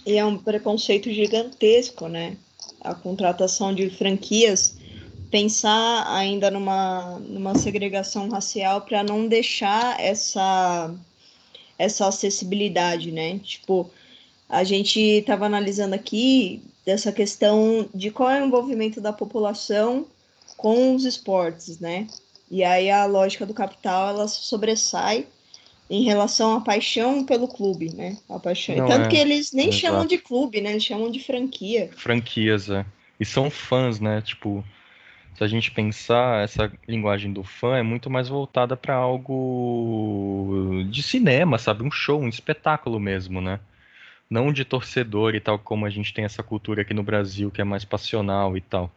E 0.06 0.16
é 0.16 0.24
um 0.24 0.38
preconceito 0.38 1.10
gigantesco, 1.12 2.08
né? 2.08 2.36
A 2.80 2.94
contratação 2.94 3.74
de 3.74 3.88
franquias, 3.90 4.78
pensar 5.30 6.06
ainda 6.14 6.50
numa, 6.50 7.18
numa 7.20 7.54
segregação 7.56 8.28
racial 8.28 8.82
para 8.82 9.02
não 9.02 9.26
deixar 9.26 9.98
essa, 9.98 10.94
essa 11.78 12.06
acessibilidade, 12.06 13.10
né? 13.10 13.38
Tipo, 13.38 13.90
a 14.48 14.64
gente 14.64 15.00
estava 15.00 15.46
analisando 15.46 15.94
aqui 15.94 16.62
dessa 16.84 17.10
questão 17.12 17.88
de 17.94 18.10
qual 18.10 18.30
é 18.30 18.42
o 18.42 18.46
envolvimento 18.46 19.00
da 19.00 19.12
população 19.12 20.06
com 20.56 20.94
os 20.94 21.04
esportes, 21.04 21.80
né? 21.80 22.06
E 22.50 22.62
aí 22.62 22.90
a 22.90 23.06
lógica 23.06 23.46
do 23.46 23.54
capital 23.54 24.10
ela 24.10 24.28
sobressai 24.28 25.26
em 25.88 26.04
relação 26.04 26.56
à 26.56 26.60
paixão 26.60 27.24
pelo 27.24 27.48
clube, 27.48 27.94
né? 27.94 28.16
A 28.28 28.38
paixão. 28.38 28.76
Não 28.76 28.86
Tanto 28.86 29.06
é. 29.06 29.08
que 29.08 29.16
eles 29.16 29.52
nem 29.52 29.68
Exato. 29.68 29.80
chamam 29.80 30.06
de 30.06 30.18
clube, 30.18 30.60
né? 30.60 30.70
Eles 30.70 30.84
chamam 30.84 31.10
de 31.10 31.20
franquia. 31.20 31.90
Franquias, 31.96 32.70
é. 32.70 32.84
E 33.18 33.24
são 33.24 33.50
fãs, 33.50 34.00
né? 34.00 34.20
Tipo, 34.22 34.64
se 35.36 35.42
a 35.42 35.46
gente 35.46 35.70
pensar, 35.70 36.44
essa 36.44 36.72
linguagem 36.86 37.32
do 37.32 37.42
fã 37.42 37.76
é 37.76 37.82
muito 37.82 38.08
mais 38.08 38.28
voltada 38.28 38.76
para 38.76 38.94
algo 38.94 40.84
de 40.90 41.02
cinema, 41.02 41.58
sabe? 41.58 41.82
Um 41.82 41.90
show, 41.90 42.20
um 42.20 42.28
espetáculo 42.28 42.98
mesmo, 43.00 43.40
né? 43.40 43.60
Não 44.28 44.52
de 44.52 44.64
torcedor 44.64 45.34
e 45.34 45.40
tal, 45.40 45.58
como 45.58 45.86
a 45.86 45.90
gente 45.90 46.12
tem 46.12 46.24
essa 46.24 46.42
cultura 46.42 46.82
aqui 46.82 46.94
no 46.94 47.02
Brasil, 47.02 47.50
que 47.50 47.60
é 47.60 47.64
mais 47.64 47.84
passional 47.84 48.56
e 48.56 48.60
tal. 48.60 48.90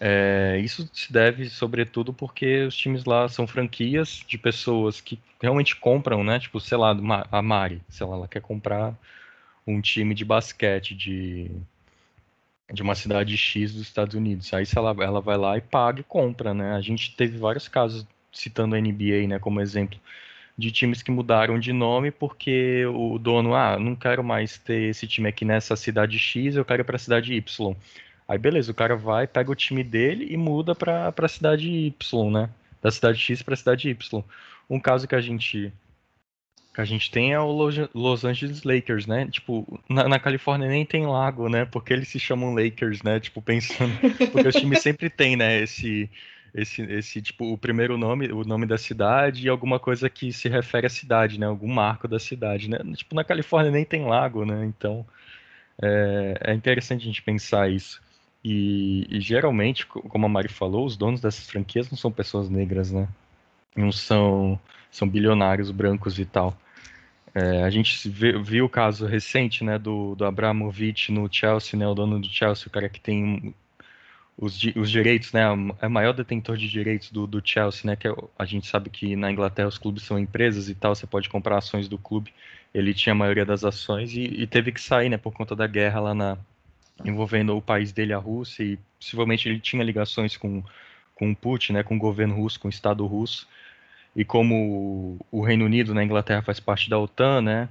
É, 0.00 0.58
isso 0.64 0.88
se 0.94 1.12
deve, 1.12 1.50
sobretudo, 1.50 2.12
porque 2.12 2.64
os 2.64 2.74
times 2.74 3.04
lá 3.04 3.28
são 3.28 3.46
franquias 3.46 4.24
de 4.26 4.38
pessoas 4.38 4.98
que 5.00 5.18
realmente 5.40 5.76
compram, 5.76 6.24
né? 6.24 6.38
Tipo, 6.40 6.58
sei 6.58 6.78
lá, 6.78 6.96
a 7.30 7.42
Mari, 7.42 7.82
sei 7.88 8.06
lá, 8.06 8.16
ela 8.16 8.28
quer 8.28 8.40
comprar 8.40 8.96
um 9.66 9.80
time 9.80 10.14
de 10.14 10.24
basquete 10.24 10.94
de, 10.94 11.50
de 12.72 12.82
uma 12.82 12.94
cidade 12.94 13.36
X 13.36 13.74
dos 13.74 13.82
Estados 13.82 14.14
Unidos. 14.14 14.52
Aí 14.54 14.64
ela, 14.74 14.96
ela 15.04 15.20
vai 15.20 15.36
lá 15.36 15.58
e 15.58 15.60
paga 15.60 16.00
e 16.00 16.04
compra, 16.04 16.54
né? 16.54 16.72
A 16.74 16.80
gente 16.80 17.14
teve 17.14 17.36
vários 17.36 17.68
casos, 17.68 18.06
citando 18.32 18.74
a 18.74 18.78
NBA, 18.78 19.26
né, 19.28 19.38
como 19.38 19.60
exemplo, 19.60 19.98
de 20.60 20.70
times 20.70 21.02
que 21.02 21.10
mudaram 21.10 21.58
de 21.58 21.72
nome 21.72 22.10
porque 22.10 22.84
o 22.86 23.18
dono, 23.18 23.54
ah, 23.54 23.78
não 23.78 23.96
quero 23.96 24.22
mais 24.22 24.58
ter 24.58 24.90
esse 24.90 25.06
time 25.06 25.28
aqui 25.28 25.44
nessa 25.44 25.74
cidade 25.74 26.18
X, 26.18 26.54
eu 26.54 26.64
quero 26.64 26.82
ir 26.82 26.84
para 26.84 26.96
a 26.96 26.98
cidade 26.98 27.32
Y. 27.34 27.76
Aí 28.28 28.38
beleza, 28.38 28.70
o 28.70 28.74
cara 28.74 28.94
vai, 28.94 29.26
pega 29.26 29.50
o 29.50 29.54
time 29.54 29.82
dele 29.82 30.28
e 30.30 30.36
muda 30.36 30.74
para 30.74 31.12
a 31.16 31.28
cidade 31.28 31.68
Y, 31.68 32.30
né? 32.30 32.50
Da 32.82 32.90
cidade 32.90 33.18
X 33.18 33.42
para 33.42 33.54
a 33.54 33.56
cidade 33.56 33.88
Y. 33.88 34.22
Um 34.68 34.78
caso 34.78 35.08
que 35.08 35.14
a 35.14 35.20
gente 35.20 35.72
que 36.72 36.80
a 36.80 36.84
gente 36.84 37.10
tem 37.10 37.32
é 37.32 37.40
o 37.40 37.50
Los 37.92 38.24
Angeles 38.24 38.62
Lakers, 38.62 39.06
né? 39.06 39.26
Tipo, 39.28 39.80
na, 39.88 40.08
na, 40.08 40.20
Califórnia 40.20 40.68
nem 40.68 40.86
tem 40.86 41.04
lago, 41.04 41.48
né? 41.48 41.64
Porque 41.64 41.92
eles 41.92 42.08
se 42.08 42.20
chamam 42.20 42.54
Lakers, 42.54 43.02
né? 43.02 43.18
Tipo, 43.18 43.42
pensando. 43.42 43.92
Porque 44.30 44.46
os 44.46 44.54
times 44.54 44.78
sempre 44.82 45.10
tem, 45.10 45.34
né? 45.34 45.62
Esse, 45.62 46.08
esse, 46.54 46.82
esse, 46.82 47.22
tipo, 47.22 47.52
o 47.52 47.58
primeiro 47.58 47.96
nome, 47.96 48.32
o 48.32 48.44
nome 48.44 48.66
da 48.66 48.78
cidade 48.78 49.46
e 49.46 49.48
alguma 49.48 49.78
coisa 49.78 50.08
que 50.10 50.32
se 50.32 50.48
refere 50.48 50.86
à 50.86 50.90
cidade, 50.90 51.38
né? 51.38 51.46
Algum 51.46 51.68
marco 51.68 52.08
da 52.08 52.18
cidade, 52.18 52.68
né? 52.68 52.78
Tipo, 52.94 53.14
na 53.14 53.24
Califórnia 53.24 53.70
nem 53.70 53.84
tem 53.84 54.04
lago, 54.06 54.44
né? 54.44 54.64
Então, 54.64 55.06
é, 55.82 56.52
é 56.52 56.54
interessante 56.54 57.02
a 57.02 57.06
gente 57.06 57.22
pensar 57.22 57.70
isso. 57.70 58.02
E, 58.44 59.06
e, 59.10 59.20
geralmente, 59.20 59.86
como 59.86 60.26
a 60.26 60.28
Mari 60.28 60.48
falou, 60.48 60.86
os 60.86 60.96
donos 60.96 61.20
dessas 61.20 61.48
franquias 61.48 61.90
não 61.90 61.98
são 61.98 62.10
pessoas 62.10 62.48
negras, 62.48 62.90
né? 62.90 63.08
Não 63.76 63.92
são, 63.92 64.58
são 64.90 65.08
bilionários 65.08 65.70
brancos 65.70 66.18
e 66.18 66.24
tal. 66.24 66.56
É, 67.34 67.62
a 67.62 67.70
gente 67.70 68.08
viu 68.08 68.64
o 68.64 68.68
caso 68.68 69.06
recente, 69.06 69.62
né, 69.62 69.78
do, 69.78 70.14
do 70.16 70.24
Abramovich 70.24 71.12
no 71.12 71.32
Chelsea, 71.32 71.78
né, 71.78 71.86
o 71.86 71.94
dono 71.94 72.18
do 72.20 72.28
Chelsea, 72.28 72.66
o 72.66 72.70
cara 72.70 72.88
que 72.88 73.00
tem 73.00 73.54
os, 74.40 74.58
os 74.74 74.90
direitos, 74.90 75.32
né, 75.34 75.42
é 75.82 75.86
o 75.86 75.90
maior 75.90 76.14
detentor 76.14 76.56
de 76.56 76.66
direitos 76.66 77.12
do, 77.12 77.26
do 77.26 77.42
Chelsea, 77.44 77.82
né, 77.84 77.94
que 77.94 78.08
é, 78.08 78.14
a 78.38 78.46
gente 78.46 78.66
sabe 78.66 78.88
que 78.88 79.14
na 79.14 79.30
Inglaterra 79.30 79.68
os 79.68 79.76
clubes 79.76 80.02
são 80.02 80.18
empresas 80.18 80.70
e 80.70 80.74
tal, 80.74 80.94
você 80.94 81.06
pode 81.06 81.28
comprar 81.28 81.58
ações 81.58 81.86
do 81.86 81.98
clube. 81.98 82.32
Ele 82.72 82.94
tinha 82.94 83.12
a 83.12 83.16
maioria 83.16 83.44
das 83.44 83.64
ações 83.64 84.14
e, 84.14 84.22
e 84.22 84.46
teve 84.46 84.72
que 84.72 84.80
sair, 84.80 85.10
né, 85.10 85.18
por 85.18 85.34
conta 85.34 85.54
da 85.54 85.66
guerra 85.66 86.00
lá 86.00 86.14
na, 86.14 86.38
envolvendo 87.04 87.54
o 87.54 87.60
país 87.60 87.92
dele, 87.92 88.14
a 88.14 88.18
Rússia, 88.18 88.62
e 88.64 88.78
possivelmente 88.98 89.46
ele 89.46 89.60
tinha 89.60 89.84
ligações 89.84 90.38
com, 90.38 90.62
com 91.14 91.30
o 91.30 91.36
Putin, 91.36 91.74
né, 91.74 91.82
com 91.82 91.96
o 91.96 91.98
governo 91.98 92.34
russo, 92.34 92.58
com 92.58 92.68
o 92.68 92.70
Estado 92.70 93.06
russo, 93.06 93.46
e 94.16 94.24
como 94.24 95.18
o 95.30 95.42
Reino 95.42 95.66
Unido 95.66 95.92
na 95.92 96.00
né, 96.00 96.06
Inglaterra 96.06 96.40
faz 96.40 96.58
parte 96.58 96.88
da 96.88 96.98
OTAN, 96.98 97.42
né, 97.42 97.68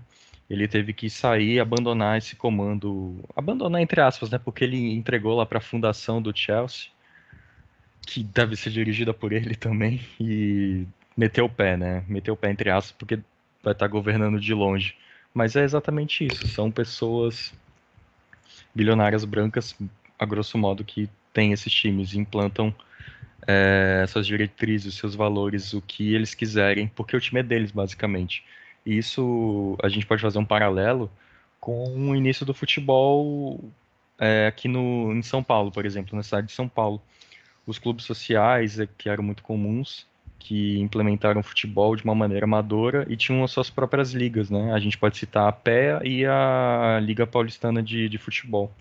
ele 0.49 0.67
teve 0.67 0.93
que 0.93 1.09
sair, 1.09 1.59
abandonar 1.59 2.17
esse 2.17 2.35
comando, 2.35 3.23
abandonar 3.35 3.81
entre 3.81 4.01
aspas, 4.01 4.29
né, 4.31 4.37
porque 4.39 4.63
ele 4.63 4.93
entregou 4.93 5.35
lá 5.35 5.45
para 5.45 5.59
a 5.59 5.61
fundação 5.61 6.21
do 6.21 6.35
Chelsea, 6.35 6.89
que 8.05 8.23
deve 8.23 8.55
ser 8.55 8.71
dirigida 8.71 9.13
por 9.13 9.31
ele 9.31 9.55
também 9.55 10.01
e 10.19 10.87
meter 11.15 11.41
o 11.41 11.49
pé, 11.49 11.77
né? 11.77 12.03
Meter 12.07 12.31
o 12.31 12.37
pé 12.37 12.49
entre 12.51 12.69
aspas, 12.69 12.91
porque 12.97 13.19
vai 13.63 13.73
estar 13.73 13.87
governando 13.87 14.39
de 14.39 14.53
longe. 14.53 14.97
Mas 15.33 15.55
é 15.55 15.63
exatamente 15.63 16.25
isso. 16.25 16.47
São 16.47 16.71
pessoas 16.71 17.53
bilionárias 18.73 19.25
brancas, 19.25 19.75
a 20.17 20.25
grosso 20.25 20.57
modo, 20.57 20.83
que 20.83 21.09
têm 21.33 21.51
esses 21.53 21.71
times, 21.71 22.13
implantam 22.13 22.73
é, 23.47 24.01
essas 24.03 24.27
diretrizes, 24.27 24.95
seus 24.95 25.15
valores, 25.15 25.73
o 25.73 25.81
que 25.81 26.13
eles 26.13 26.33
quiserem, 26.35 26.87
porque 26.87 27.15
o 27.15 27.21
time 27.21 27.39
é 27.41 27.43
deles, 27.43 27.71
basicamente. 27.71 28.45
Isso 28.97 29.77
a 29.83 29.89
gente 29.89 30.05
pode 30.05 30.21
fazer 30.21 30.39
um 30.39 30.45
paralelo 30.45 31.11
com 31.59 31.83
o 32.09 32.15
início 32.15 32.45
do 32.45 32.53
futebol 32.53 33.59
é, 34.17 34.47
aqui 34.47 34.67
no, 34.67 35.13
em 35.13 35.21
São 35.21 35.43
Paulo, 35.43 35.71
por 35.71 35.85
exemplo, 35.85 36.15
na 36.15 36.23
cidade 36.23 36.47
de 36.47 36.53
São 36.53 36.67
Paulo. 36.67 37.01
Os 37.65 37.77
clubes 37.77 38.05
sociais, 38.05 38.79
é, 38.79 38.87
que 38.97 39.09
eram 39.09 39.23
muito 39.23 39.43
comuns, 39.43 40.07
que 40.39 40.79
implementaram 40.79 41.43
futebol 41.43 41.95
de 41.95 42.03
uma 42.03 42.15
maneira 42.15 42.45
amadora 42.45 43.05
e 43.09 43.15
tinham 43.17 43.43
as 43.43 43.51
suas 43.51 43.69
próprias 43.69 44.13
ligas, 44.13 44.49
né? 44.49 44.73
A 44.73 44.79
gente 44.79 44.97
pode 44.97 45.17
citar 45.17 45.47
a 45.47 45.51
PEA 45.51 46.01
e 46.03 46.25
a 46.25 46.99
Liga 47.01 47.27
Paulistana 47.27 47.83
de, 47.83 48.07
de 48.07 48.17
Futebol, 48.17 48.71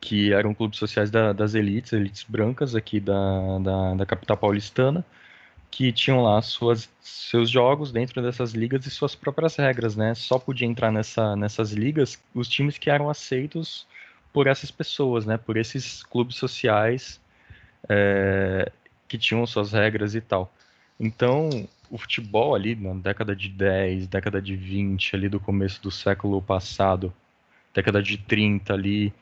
que 0.00 0.32
eram 0.32 0.54
clubes 0.54 0.78
sociais 0.78 1.10
da, 1.10 1.32
das 1.32 1.54
elites, 1.54 1.92
elites 1.92 2.24
brancas 2.28 2.74
aqui 2.74 3.00
da, 3.00 3.58
da, 3.58 3.94
da, 3.94 4.06
capital 4.06 4.36
paulistana, 4.36 5.04
que 5.74 5.90
tinham 5.92 6.22
lá 6.22 6.40
suas, 6.40 6.88
seus 7.00 7.50
jogos 7.50 7.90
dentro 7.90 8.22
dessas 8.22 8.52
ligas 8.52 8.86
e 8.86 8.90
suas 8.90 9.16
próprias 9.16 9.56
regras, 9.56 9.96
né? 9.96 10.14
Só 10.14 10.38
podia 10.38 10.68
entrar 10.68 10.92
nessa, 10.92 11.34
nessas 11.34 11.72
ligas 11.72 12.22
os 12.32 12.48
times 12.48 12.78
que 12.78 12.88
eram 12.88 13.10
aceitos 13.10 13.84
por 14.32 14.46
essas 14.46 14.70
pessoas, 14.70 15.26
né? 15.26 15.36
Por 15.36 15.56
esses 15.56 16.04
clubes 16.04 16.36
sociais 16.36 17.20
é, 17.88 18.70
que 19.08 19.18
tinham 19.18 19.44
suas 19.48 19.72
regras 19.72 20.14
e 20.14 20.20
tal. 20.20 20.54
Então, 20.98 21.50
o 21.90 21.98
futebol 21.98 22.54
ali 22.54 22.76
na 22.76 22.94
década 22.94 23.34
de 23.34 23.48
10, 23.48 24.06
década 24.06 24.40
de 24.40 24.54
20, 24.54 25.16
ali 25.16 25.28
do 25.28 25.40
começo 25.40 25.82
do 25.82 25.90
século 25.90 26.40
passado, 26.40 27.12
década 27.74 28.00
de 28.00 28.16
30 28.16 28.72
ali, 28.72 29.12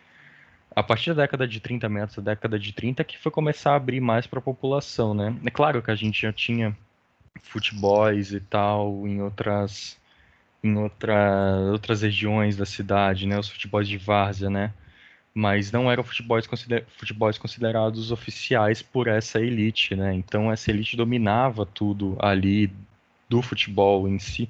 a 0.74 0.82
partir 0.82 1.14
da 1.14 1.22
década 1.22 1.46
de 1.46 1.60
30, 1.60 1.88
meados 1.88 2.16
da 2.16 2.22
década 2.22 2.58
de 2.58 2.72
30, 2.72 3.04
que 3.04 3.18
foi 3.18 3.32
começar 3.32 3.72
a 3.72 3.76
abrir 3.76 4.00
mais 4.00 4.26
para 4.26 4.38
a 4.38 4.42
população, 4.42 5.14
né? 5.14 5.36
É 5.44 5.50
claro 5.50 5.82
que 5.82 5.90
a 5.90 5.94
gente 5.94 6.22
já 6.22 6.32
tinha 6.32 6.76
futebols 7.42 8.32
e 8.32 8.40
tal 8.40 9.06
em 9.06 9.20
outras 9.22 10.00
em 10.62 10.76
outra, 10.76 11.56
outras 11.72 12.02
regiões 12.02 12.56
da 12.56 12.64
cidade, 12.66 13.26
né? 13.26 13.38
Os 13.38 13.48
futebols 13.48 13.88
de 13.88 13.98
várzea, 13.98 14.48
né? 14.48 14.72
mas 15.34 15.72
não 15.72 15.90
eram 15.90 16.04
futebols, 16.04 16.46
consider, 16.46 16.84
futebols 16.96 17.38
considerados 17.38 18.10
oficiais 18.10 18.82
por 18.82 19.06
essa 19.08 19.40
elite, 19.40 19.96
né? 19.96 20.14
Então 20.14 20.52
essa 20.52 20.70
elite 20.70 20.96
dominava 20.96 21.64
tudo 21.64 22.16
ali 22.20 22.70
do 23.28 23.40
futebol 23.40 24.06
em 24.08 24.18
si 24.18 24.48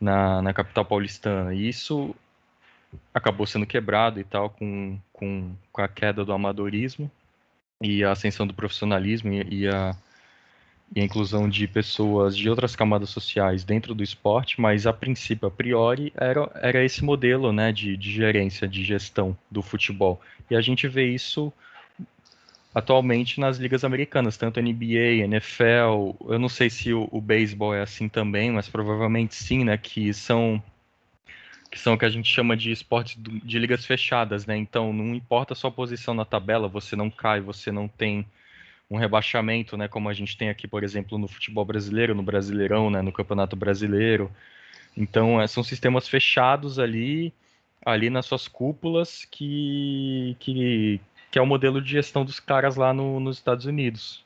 na, 0.00 0.40
na 0.40 0.52
capital 0.52 0.84
paulistana. 0.84 1.52
E 1.52 1.68
isso 1.68 2.14
acabou 3.12 3.46
sendo 3.46 3.66
quebrado 3.66 4.20
e 4.20 4.24
tal 4.24 4.50
com, 4.50 4.98
com, 5.12 5.54
com 5.72 5.82
a 5.82 5.88
queda 5.88 6.24
do 6.24 6.32
amadorismo 6.32 7.10
e 7.80 8.04
a 8.04 8.12
ascensão 8.12 8.46
do 8.46 8.54
profissionalismo 8.54 9.32
e, 9.32 9.62
e 9.62 9.68
a 9.68 9.96
e 10.94 11.00
a 11.00 11.04
inclusão 11.04 11.48
de 11.48 11.66
pessoas 11.66 12.36
de 12.36 12.48
outras 12.48 12.76
camadas 12.76 13.10
sociais 13.10 13.64
dentro 13.64 13.94
do 13.94 14.02
esporte, 14.02 14.60
mas 14.60 14.86
a 14.86 14.92
princípio, 14.92 15.48
a 15.48 15.50
priori, 15.50 16.12
era, 16.16 16.48
era 16.54 16.84
esse 16.84 17.04
modelo 17.04 17.52
né, 17.52 17.72
de, 17.72 17.96
de 17.96 18.12
gerência, 18.12 18.68
de 18.68 18.84
gestão 18.84 19.36
do 19.50 19.60
futebol. 19.60 20.20
E 20.48 20.54
a 20.54 20.60
gente 20.60 20.86
vê 20.86 21.06
isso 21.08 21.52
atualmente 22.72 23.40
nas 23.40 23.58
ligas 23.58 23.84
americanas, 23.84 24.36
tanto 24.36 24.60
NBA, 24.60 25.24
NFL, 25.24 26.14
eu 26.28 26.38
não 26.38 26.48
sei 26.48 26.68
se 26.68 26.92
o, 26.92 27.08
o 27.10 27.20
beisebol 27.20 27.74
é 27.74 27.82
assim 27.82 28.08
também, 28.08 28.50
mas 28.50 28.68
provavelmente 28.68 29.34
sim, 29.34 29.64
né, 29.64 29.76
que 29.76 30.12
são 30.12 30.62
que 31.74 31.80
são 31.80 31.94
o 31.94 31.98
que 31.98 32.04
a 32.04 32.08
gente 32.08 32.32
chama 32.32 32.56
de 32.56 32.70
esportes 32.70 33.16
de 33.18 33.58
ligas 33.58 33.84
fechadas, 33.84 34.46
né? 34.46 34.56
Então 34.56 34.92
não 34.92 35.12
importa 35.12 35.54
a 35.54 35.56
sua 35.56 35.72
posição 35.72 36.14
na 36.14 36.24
tabela, 36.24 36.68
você 36.68 36.94
não 36.94 37.10
cai, 37.10 37.40
você 37.40 37.72
não 37.72 37.88
tem 37.88 38.24
um 38.88 38.96
rebaixamento, 38.96 39.76
né, 39.76 39.88
como 39.88 40.08
a 40.08 40.14
gente 40.14 40.36
tem 40.36 40.50
aqui, 40.50 40.68
por 40.68 40.84
exemplo, 40.84 41.18
no 41.18 41.26
futebol 41.26 41.64
brasileiro, 41.64 42.14
no 42.14 42.22
Brasileirão, 42.22 42.90
né, 42.90 43.02
no 43.02 43.10
Campeonato 43.10 43.56
Brasileiro. 43.56 44.30
Então, 44.96 45.40
é, 45.40 45.48
são 45.48 45.64
sistemas 45.64 46.06
fechados 46.06 46.78
ali, 46.78 47.32
ali 47.84 48.08
nas 48.08 48.26
suas 48.26 48.46
cúpulas, 48.46 49.24
que, 49.28 50.36
que, 50.38 51.00
que 51.28 51.38
é 51.40 51.42
o 51.42 51.46
modelo 51.46 51.82
de 51.82 51.90
gestão 51.90 52.24
dos 52.24 52.38
caras 52.38 52.76
lá 52.76 52.92
no, 52.92 53.18
nos 53.18 53.38
Estados 53.38 53.66
Unidos. 53.66 54.22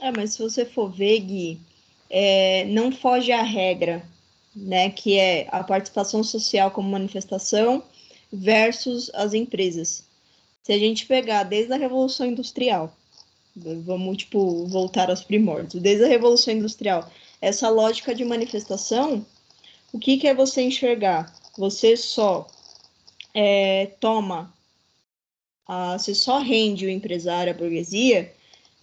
É, 0.00 0.10
mas 0.10 0.32
se 0.32 0.42
você 0.42 0.64
for 0.64 0.88
ver, 0.88 1.20
Gui, 1.20 1.60
é, 2.08 2.64
não 2.64 2.90
foge 2.90 3.32
à 3.32 3.42
regra, 3.42 4.02
né, 4.54 4.90
que 4.90 5.18
é 5.18 5.48
a 5.50 5.62
participação 5.62 6.22
social 6.24 6.70
como 6.70 6.90
manifestação 6.90 7.82
versus 8.32 9.10
as 9.14 9.34
empresas. 9.34 10.04
Se 10.62 10.72
a 10.72 10.78
gente 10.78 11.06
pegar 11.06 11.44
desde 11.44 11.72
a 11.72 11.76
Revolução 11.76 12.26
Industrial, 12.26 12.92
Vamos, 13.84 14.18
tipo, 14.18 14.66
voltar 14.66 15.10
aos 15.10 15.24
primórdios. 15.24 15.82
Desde 15.82 16.04
a 16.04 16.08
Revolução 16.08 16.54
Industrial, 16.54 17.10
essa 17.40 17.68
lógica 17.68 18.14
de 18.14 18.24
manifestação, 18.24 19.24
o 19.92 19.98
que, 19.98 20.16
que 20.16 20.28
é 20.28 20.34
você 20.34 20.62
enxergar? 20.62 21.34
Você 21.56 21.96
só 21.96 22.46
é, 23.34 23.86
toma, 24.00 24.52
a, 25.66 25.98
você 25.98 26.14
só 26.14 26.38
rende 26.38 26.86
o 26.86 26.90
empresário, 26.90 27.52
a 27.52 27.56
burguesia, 27.56 28.32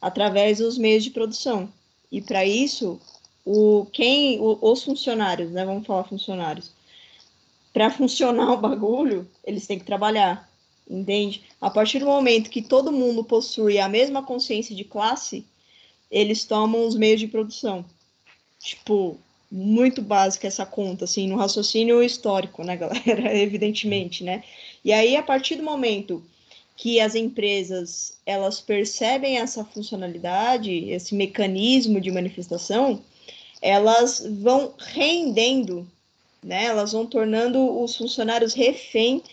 através 0.01 0.57
dos 0.57 0.77
meios 0.77 1.03
de 1.03 1.11
produção. 1.11 1.71
E 2.11 2.21
para 2.21 2.45
isso, 2.45 2.99
o, 3.45 3.85
quem, 3.93 4.39
o, 4.39 4.57
os 4.59 4.83
funcionários, 4.83 5.51
né? 5.51 5.63
Vamos 5.63 5.85
falar 5.85 6.03
funcionários. 6.05 6.71
Para 7.71 7.91
funcionar 7.91 8.51
o 8.53 8.57
bagulho, 8.57 9.29
eles 9.43 9.67
têm 9.67 9.77
que 9.77 9.85
trabalhar. 9.85 10.49
Entende? 10.89 11.43
A 11.59 11.69
partir 11.69 11.99
do 11.99 12.05
momento 12.05 12.49
que 12.49 12.61
todo 12.61 12.91
mundo 12.91 13.23
possui 13.23 13.79
a 13.79 13.89
mesma 13.89 14.21
consciência 14.21 14.75
de 14.75 14.83
classe, 14.83 15.45
eles 16.11 16.43
tomam 16.43 16.85
os 16.85 16.95
meios 16.95 17.19
de 17.19 17.27
produção. 17.27 17.85
Tipo, 18.59 19.17
muito 19.51 20.01
básica 20.01 20.47
essa 20.47 20.65
conta, 20.65 21.05
assim, 21.05 21.27
no 21.27 21.37
raciocínio 21.37 22.03
histórico, 22.03 22.63
né, 22.63 22.77
galera? 22.77 23.35
Evidentemente, 23.35 24.23
né? 24.23 24.43
E 24.83 24.91
aí, 24.91 25.15
a 25.15 25.23
partir 25.23 25.55
do 25.55 25.63
momento 25.63 26.23
que 26.77 26.99
as 26.99 27.15
empresas 27.15 28.17
elas 28.25 28.59
percebem 28.59 29.37
essa 29.37 29.63
funcionalidade, 29.63 30.89
esse 30.89 31.15
mecanismo 31.15 32.01
de 32.01 32.11
manifestação, 32.11 33.01
elas 33.65 34.23
vão 34.41 34.73
rendendo, 34.77 35.87
né? 36.43 36.65
Elas 36.65 36.91
vão 36.91 37.07
tornando 37.07 37.81
os 37.81 37.97
funcionários 37.97 38.53
refém 38.53 39.23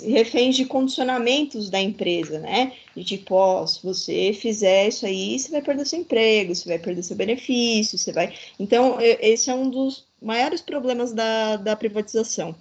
reféns 0.00 0.56
de 0.56 0.64
condicionamentos 0.64 1.68
da 1.68 1.80
empresa, 1.80 2.38
né? 2.38 2.72
De 2.96 3.04
tipo, 3.04 3.34
ó, 3.34 3.66
se 3.66 3.82
você 3.82 4.32
fizer 4.32 4.88
isso 4.88 5.04
aí, 5.04 5.38
você 5.38 5.50
vai 5.50 5.60
perder 5.60 5.84
seu 5.84 5.98
emprego, 5.98 6.54
você 6.54 6.68
vai 6.68 6.78
perder 6.78 7.02
seu 7.02 7.16
benefício, 7.16 7.98
você 7.98 8.12
vai. 8.12 8.32
Então, 8.58 8.98
esse 9.00 9.50
é 9.50 9.54
um 9.54 9.68
dos 9.68 10.04
maiores 10.20 10.60
problemas 10.62 11.12
da, 11.12 11.56
da 11.56 11.76
privatização, 11.76 12.54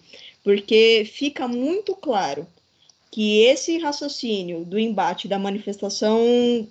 porque 0.44 1.08
fica 1.14 1.48
muito 1.48 1.96
claro 1.96 2.46
que 3.12 3.44
esse 3.44 3.78
raciocínio 3.78 4.66
do 4.66 4.80
embate 4.80 5.28
da 5.28 5.38
manifestação 5.38 6.68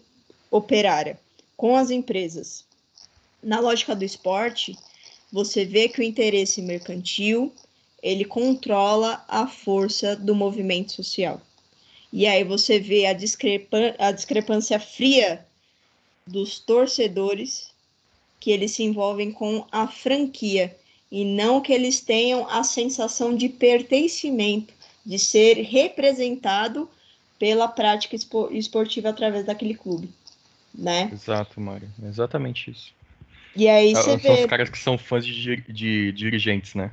operária 0.51 1.19
com 1.57 1.77
as 1.77 1.91
empresas, 1.91 2.65
na 3.43 3.61
lógica 3.61 3.95
do 3.95 4.05
esporte, 4.05 4.77
você 5.33 5.65
vê 5.65 5.89
que 5.89 6.01
o 6.01 6.05
interesse 6.05 6.61
mercantil 6.61 7.53
ele 8.03 8.25
controla 8.25 9.25
a 9.29 9.47
força 9.47 10.17
do 10.17 10.35
movimento 10.35 10.93
social. 10.93 11.41
E 12.13 12.27
aí 12.27 12.43
você 12.43 12.79
vê 12.79 13.07
a, 13.07 13.13
discrepan 13.13 13.95
a 13.99 14.11
discrepância 14.11 14.81
fria 14.81 15.47
dos 16.27 16.59
torcedores 16.59 17.71
que 18.39 18.51
eles 18.51 18.73
se 18.73 18.83
envolvem 18.83 19.31
com 19.31 19.67
a 19.71 19.87
franquia 19.87 20.77
e 21.11 21.25
não 21.25 21.61
que 21.61 21.73
eles 21.73 22.01
tenham 22.01 22.49
a 22.49 22.65
sensação 22.65 23.37
de 23.37 23.49
pertencimento, 23.49 24.73
de 25.05 25.19
ser 25.19 25.61
representado 25.63 26.89
pela 27.39 27.69
prática 27.69 28.17
esportiva 28.51 29.09
através 29.11 29.45
daquele 29.45 29.75
clube, 29.75 30.11
né? 30.75 31.11
Exato, 31.13 31.61
Mário. 31.61 31.89
Exatamente 32.03 32.71
isso. 32.71 32.93
E 33.57 33.69
aí 33.69 33.93
você 33.95 34.17
vê. 34.17 34.29
São 34.29 34.41
os 34.41 34.47
caras 34.47 34.71
que 34.71 34.79
são 34.79 34.97
fãs 34.97 35.27
de, 35.27 35.57
de 35.69 36.13
dirigentes, 36.13 36.75
né? 36.75 36.91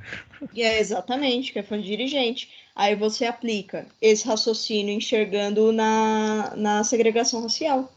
É, 0.56 0.78
exatamente, 0.78 1.52
que 1.52 1.58
é 1.58 1.62
fã 1.62 1.80
de 1.80 1.86
dirigente. 1.86 2.50
Aí 2.74 2.94
você 2.94 3.26
aplica 3.26 3.86
esse 4.00 4.26
raciocínio 4.26 4.94
enxergando 4.94 5.72
na, 5.72 6.54
na 6.56 6.84
segregação 6.84 7.42
racial. 7.42 7.92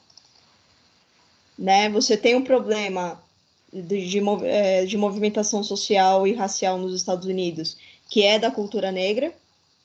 Né? 1.57 1.89
Você 1.89 2.17
tem 2.17 2.35
um 2.35 2.43
problema 2.43 3.21
de, 3.71 4.07
de, 4.07 4.19
é, 4.43 4.85
de 4.85 4.97
movimentação 4.97 5.63
social 5.63 6.25
e 6.25 6.33
racial 6.33 6.77
nos 6.77 6.95
Estados 6.95 7.27
Unidos, 7.27 7.77
que 8.09 8.23
é 8.23 8.39
da 8.39 8.49
cultura 8.49 8.91
negra, 8.91 9.31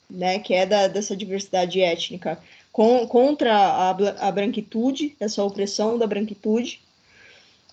né? 0.08 0.38
Que 0.38 0.54
é 0.54 0.64
da, 0.64 0.88
dessa 0.88 1.16
diversidade 1.16 1.80
étnica 1.80 2.38
com, 2.72 3.06
contra 3.06 3.54
a, 3.54 3.90
a 3.90 4.30
branquitude, 4.30 5.16
essa 5.18 5.42
opressão 5.42 5.96
da 5.96 6.06
branquitude, 6.06 6.80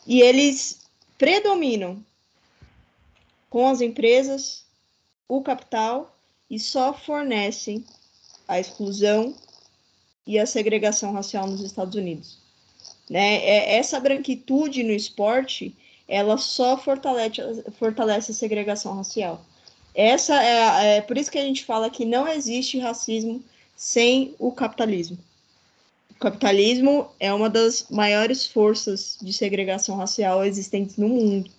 e 0.08 0.22
eles 0.22 0.83
predominam 1.24 2.06
com 3.50 3.66
as 3.70 3.80
empresas, 3.80 4.66
o 5.26 5.42
capital, 5.42 6.14
e 6.50 6.60
só 6.60 6.94
fornecem 6.94 7.86
a 8.46 8.60
exclusão 8.60 9.34
e 10.28 10.38
a 10.38 10.46
segregação 10.46 11.14
racial 11.14 11.48
nos 11.48 11.62
Estados 11.62 11.96
Unidos. 11.96 12.40
Né? 13.10 13.36
É, 13.38 13.78
essa 13.78 14.02
branquitude 14.02 14.84
no 14.84 14.92
esporte, 14.92 15.74
ela 16.10 16.38
só 16.38 16.78
fortalece, 16.78 17.42
fortalece 17.80 18.32
a 18.34 18.36
segregação 18.36 18.94
racial. 18.94 19.46
Essa 19.96 20.44
é, 20.44 20.98
é 20.98 21.02
por 21.02 21.18
isso 21.18 21.32
que 21.32 21.40
a 21.40 21.46
gente 21.46 21.64
fala 21.64 21.90
que 21.90 22.04
não 22.04 22.28
existe 22.28 22.80
racismo 22.80 23.42
sem 23.78 24.36
o 24.38 24.52
capitalismo. 24.52 25.18
O 26.16 26.20
capitalismo 26.20 27.08
é 27.20 27.34
uma 27.34 27.50
das 27.50 27.88
maiores 27.90 28.46
forças 28.46 29.18
de 29.22 29.34
segregação 29.34 29.98
racial 29.98 30.46
existentes 30.46 30.98
no 30.98 31.10
mundo, 31.10 31.50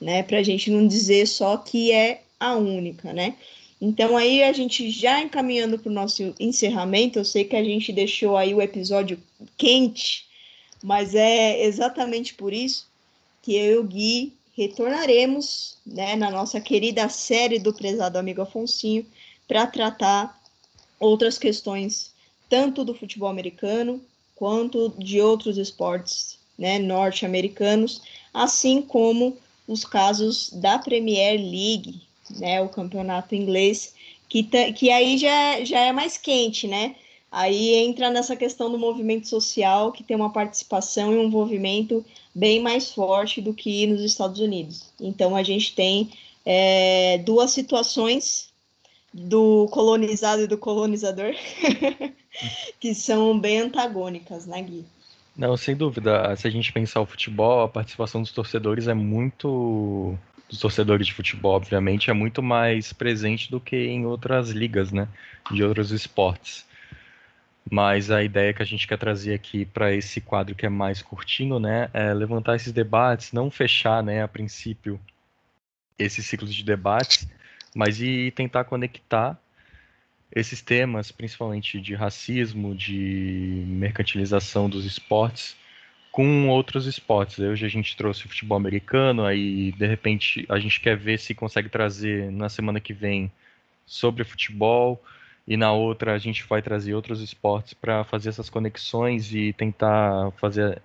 né? 0.00 0.22
Para 0.22 0.38
a 0.38 0.42
gente 0.42 0.70
não 0.70 0.86
dizer 0.86 1.26
só 1.26 1.56
que 1.56 1.92
é 1.92 2.22
a 2.38 2.54
única, 2.56 3.12
né? 3.12 3.36
Então 3.80 4.16
aí 4.16 4.42
a 4.44 4.52
gente 4.52 4.90
já 4.90 5.20
encaminhando 5.20 5.78
para 5.78 5.90
o 5.90 5.94
nosso 5.94 6.34
encerramento, 6.38 7.18
eu 7.18 7.24
sei 7.24 7.44
que 7.44 7.56
a 7.56 7.64
gente 7.64 7.92
deixou 7.92 8.36
aí 8.36 8.54
o 8.54 8.62
episódio 8.62 9.18
quente, 9.56 10.24
mas 10.82 11.14
é 11.14 11.64
exatamente 11.64 12.34
por 12.34 12.52
isso 12.52 12.86
que 13.42 13.56
eu 13.56 13.72
e 13.72 13.78
o 13.78 13.84
Gui 13.84 14.32
retornaremos 14.56 15.78
né, 15.84 16.14
na 16.14 16.30
nossa 16.30 16.60
querida 16.60 17.08
série 17.08 17.58
do 17.58 17.72
prezado 17.72 18.18
amigo 18.18 18.42
Afonsinho 18.42 19.04
para 19.48 19.66
tratar 19.66 20.40
outras 21.00 21.36
questões, 21.36 22.11
tanto 22.52 22.84
do 22.84 22.94
futebol 22.94 23.30
americano 23.30 23.98
quanto 24.34 24.92
de 24.98 25.22
outros 25.22 25.56
esportes 25.56 26.38
né, 26.58 26.78
norte-americanos, 26.78 28.02
assim 28.34 28.82
como 28.82 29.38
os 29.66 29.86
casos 29.86 30.50
da 30.52 30.78
Premier 30.78 31.40
League, 31.40 32.02
né, 32.28 32.60
o 32.60 32.68
campeonato 32.68 33.34
inglês, 33.34 33.94
que, 34.28 34.42
que 34.74 34.90
aí 34.90 35.16
já, 35.16 35.64
já 35.64 35.80
é 35.80 35.92
mais 35.92 36.18
quente, 36.18 36.68
né? 36.68 36.94
Aí 37.30 37.72
entra 37.74 38.10
nessa 38.10 38.36
questão 38.36 38.70
do 38.70 38.78
movimento 38.78 39.26
social, 39.28 39.90
que 39.90 40.04
tem 40.04 40.14
uma 40.14 40.30
participação 40.30 41.10
e 41.10 41.16
um 41.16 41.24
envolvimento 41.24 42.04
bem 42.34 42.60
mais 42.60 42.92
forte 42.92 43.40
do 43.40 43.54
que 43.54 43.86
nos 43.86 44.02
Estados 44.02 44.40
Unidos. 44.40 44.92
Então, 45.00 45.34
a 45.34 45.42
gente 45.42 45.74
tem 45.74 46.10
é, 46.44 47.16
duas 47.24 47.50
situações 47.50 48.50
do 49.10 49.68
colonizado 49.70 50.42
e 50.42 50.46
do 50.46 50.58
colonizador 50.58 51.34
que 52.80 52.94
são 52.94 53.38
bem 53.38 53.60
antagônicas, 53.60 54.46
né, 54.46 54.62
Gui? 54.62 54.84
Não, 55.36 55.56
sem 55.56 55.74
dúvida. 55.74 56.34
Se 56.36 56.46
a 56.46 56.50
gente 56.50 56.72
pensar 56.72 57.00
o 57.00 57.06
futebol, 57.06 57.62
a 57.62 57.68
participação 57.68 58.20
dos 58.20 58.32
torcedores 58.32 58.88
é 58.88 58.94
muito. 58.94 60.16
Dos 60.48 60.58
torcedores 60.58 61.06
de 61.06 61.14
futebol, 61.14 61.54
obviamente, 61.54 62.10
é 62.10 62.12
muito 62.12 62.42
mais 62.42 62.92
presente 62.92 63.50
do 63.50 63.58
que 63.58 63.76
em 63.76 64.04
outras 64.04 64.50
ligas, 64.50 64.92
né? 64.92 65.08
De 65.50 65.64
outros 65.64 65.90
esportes. 65.90 66.66
Mas 67.70 68.10
a 68.10 68.22
ideia 68.22 68.52
que 68.52 68.62
a 68.62 68.66
gente 68.66 68.86
quer 68.86 68.98
trazer 68.98 69.34
aqui 69.34 69.64
para 69.64 69.94
esse 69.94 70.20
quadro 70.20 70.54
que 70.54 70.66
é 70.66 70.68
mais 70.68 71.00
curtinho, 71.00 71.58
né, 71.58 71.88
é 71.94 72.12
levantar 72.12 72.56
esses 72.56 72.72
debates, 72.72 73.32
não 73.32 73.50
fechar, 73.50 74.02
né, 74.02 74.22
a 74.22 74.28
princípio, 74.28 75.00
esse 75.98 76.22
ciclo 76.22 76.48
de 76.48 76.64
debates, 76.64 77.28
mas 77.74 78.00
ir 78.00 78.32
tentar 78.32 78.64
conectar 78.64 79.38
esses 80.34 80.62
temas, 80.62 81.12
principalmente 81.12 81.80
de 81.80 81.94
racismo, 81.94 82.74
de 82.74 83.64
mercantilização 83.66 84.68
dos 84.68 84.84
esportes, 84.84 85.56
com 86.10 86.48
outros 86.48 86.86
esportes. 86.86 87.38
Hoje 87.38 87.66
a 87.66 87.68
gente 87.68 87.96
trouxe 87.96 88.24
o 88.26 88.28
futebol 88.28 88.56
americano, 88.56 89.24
aí 89.24 89.72
de 89.72 89.86
repente 89.86 90.46
a 90.48 90.58
gente 90.58 90.80
quer 90.80 90.96
ver 90.96 91.18
se 91.18 91.34
consegue 91.34 91.68
trazer 91.68 92.30
na 92.30 92.48
semana 92.48 92.80
que 92.80 92.92
vem 92.92 93.30
sobre 93.86 94.24
futebol 94.24 95.02
e 95.46 95.56
na 95.56 95.72
outra 95.72 96.14
a 96.14 96.18
gente 96.18 96.44
vai 96.44 96.62
trazer 96.62 96.94
outros 96.94 97.20
esportes 97.20 97.74
para 97.74 98.04
fazer 98.04 98.28
essas 98.30 98.48
conexões 98.48 99.34
e 99.34 99.52
tentar 99.52 100.30
fazer 100.32 100.80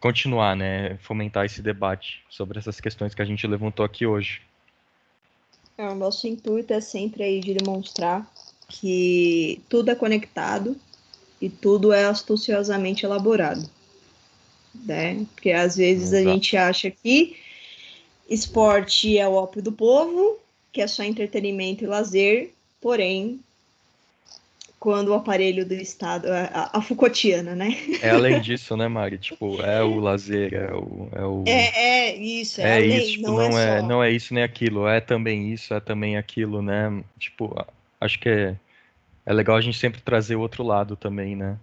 continuar, 0.00 0.54
né, 0.54 0.98
fomentar 0.98 1.46
esse 1.46 1.62
debate 1.62 2.22
sobre 2.28 2.58
essas 2.58 2.78
questões 2.80 3.14
que 3.14 3.22
a 3.22 3.24
gente 3.24 3.46
levantou 3.46 3.86
aqui 3.86 4.04
hoje. 4.04 4.42
É, 5.76 5.88
o 5.88 5.94
nosso 5.94 6.26
intuito 6.26 6.72
é 6.72 6.80
sempre 6.80 7.22
aí 7.22 7.40
de 7.40 7.54
demonstrar 7.54 8.30
que 8.68 9.60
tudo 9.68 9.90
é 9.90 9.94
conectado 9.94 10.76
e 11.40 11.48
tudo 11.48 11.92
é 11.92 12.04
astuciosamente 12.04 13.04
elaborado, 13.04 13.68
né? 14.74 15.26
Porque 15.34 15.50
às 15.50 15.76
vezes 15.76 16.12
Exato. 16.12 16.28
a 16.28 16.32
gente 16.32 16.56
acha 16.56 16.90
que 16.90 17.36
esporte 18.28 19.18
é 19.18 19.28
o 19.28 19.32
ópio 19.32 19.62
do 19.62 19.72
povo, 19.72 20.38
que 20.72 20.80
é 20.80 20.86
só 20.86 21.02
entretenimento 21.02 21.84
e 21.84 21.86
lazer, 21.86 22.54
Porém, 22.84 23.40
quando 24.84 25.08
o 25.08 25.14
aparelho 25.14 25.64
do 25.64 25.72
Estado, 25.72 26.26
a, 26.30 26.68
a 26.74 26.82
Foucaultiana, 26.82 27.54
né? 27.54 27.74
É 28.02 28.10
além 28.10 28.38
disso, 28.38 28.76
né, 28.76 28.86
Mari? 28.86 29.16
Tipo, 29.16 29.58
é 29.62 29.82
o 29.82 29.98
lazer, 29.98 30.52
é 30.52 30.74
o. 30.74 31.08
É, 31.10 31.24
o... 31.24 31.44
é, 31.46 32.10
é 32.10 32.16
isso, 32.16 32.60
é, 32.60 32.64
é 32.64 32.76
além, 32.76 32.98
isso, 32.98 33.12
tipo, 33.12 33.26
não, 33.28 33.36
não, 33.36 33.58
é, 33.58 33.78
é 33.78 33.82
não 33.82 34.04
é 34.04 34.10
isso 34.10 34.34
nem 34.34 34.42
aquilo, 34.44 34.86
é 34.86 35.00
também 35.00 35.50
isso, 35.50 35.72
é 35.72 35.80
também 35.80 36.18
aquilo, 36.18 36.60
né? 36.60 37.02
Tipo, 37.18 37.66
acho 37.98 38.20
que 38.20 38.28
é, 38.28 38.56
é 39.24 39.32
legal 39.32 39.56
a 39.56 39.62
gente 39.62 39.78
sempre 39.78 40.02
trazer 40.02 40.36
o 40.36 40.40
outro 40.40 40.62
lado 40.62 40.96
também, 40.96 41.34
né? 41.34 41.56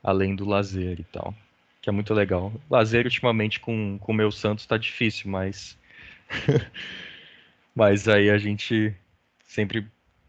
Além 0.00 0.36
do 0.36 0.46
lazer 0.46 1.00
e 1.00 1.04
tal. 1.04 1.34
Que 1.82 1.90
é 1.90 1.92
muito 1.92 2.14
legal. 2.14 2.52
Lazer, 2.70 3.06
ultimamente, 3.06 3.58
com 3.58 3.98
o 4.00 4.12
meu 4.12 4.30
Santos 4.30 4.66
tá 4.66 4.76
difícil, 4.76 5.28
mas. 5.28 5.76
mas 7.74 8.06
aí 8.06 8.30
a 8.30 8.38
gente 8.38 8.94
sempre 9.44 9.84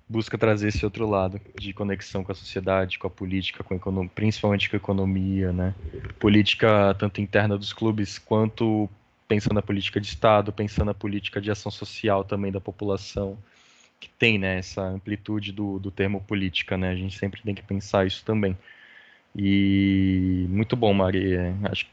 busca 0.09 0.37
trazer 0.37 0.69
esse 0.69 0.83
outro 0.83 1.07
lado 1.07 1.39
de 1.57 1.71
conexão 1.71 2.23
com 2.23 2.31
a 2.31 2.35
sociedade, 2.35 2.97
com 2.97 3.05
a 3.05 3.11
política, 3.11 3.63
com 3.63 3.75
a 3.75 3.77
economia, 3.77 4.11
principalmente 4.15 4.67
com 4.67 4.75
a 4.75 4.77
economia, 4.77 5.53
né? 5.53 5.75
Política 6.19 6.95
tanto 6.97 7.21
interna 7.21 7.57
dos 7.57 7.71
clubes 7.71 8.17
quanto 8.17 8.89
pensando 9.27 9.53
na 9.53 9.61
política 9.61 10.01
de 10.01 10.07
Estado, 10.07 10.51
pensando 10.51 10.87
na 10.87 10.93
política 10.95 11.39
de 11.39 11.51
ação 11.51 11.71
social 11.71 12.23
também 12.23 12.51
da 12.51 12.59
população, 12.59 13.37
que 13.99 14.09
tem 14.09 14.39
né, 14.39 14.57
essa 14.57 14.81
amplitude 14.81 15.51
do, 15.51 15.77
do 15.77 15.91
termo 15.91 16.21
política, 16.21 16.75
né? 16.75 16.89
A 16.89 16.95
gente 16.95 17.17
sempre 17.17 17.41
tem 17.43 17.53
que 17.53 17.61
pensar 17.61 18.07
isso 18.07 18.25
também. 18.25 18.57
E 19.35 20.47
muito 20.49 20.75
bom, 20.75 20.93
Mari. 20.93 21.35
Acho 21.65 21.85
que 21.85 21.91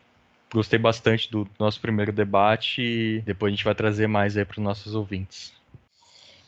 gostei 0.52 0.79
bastante 0.79 1.31
do 1.31 1.46
nosso 1.59 1.81
primeiro 1.81 2.12
debate 2.12 3.22
depois 3.26 3.52
a 3.52 3.57
gente 3.57 3.64
vai 3.64 3.74
trazer 3.74 4.07
mais 4.07 4.37
aí 4.37 4.44
para 4.44 4.59
os 4.59 4.64
nossos 4.64 4.94
ouvintes. 4.94 5.56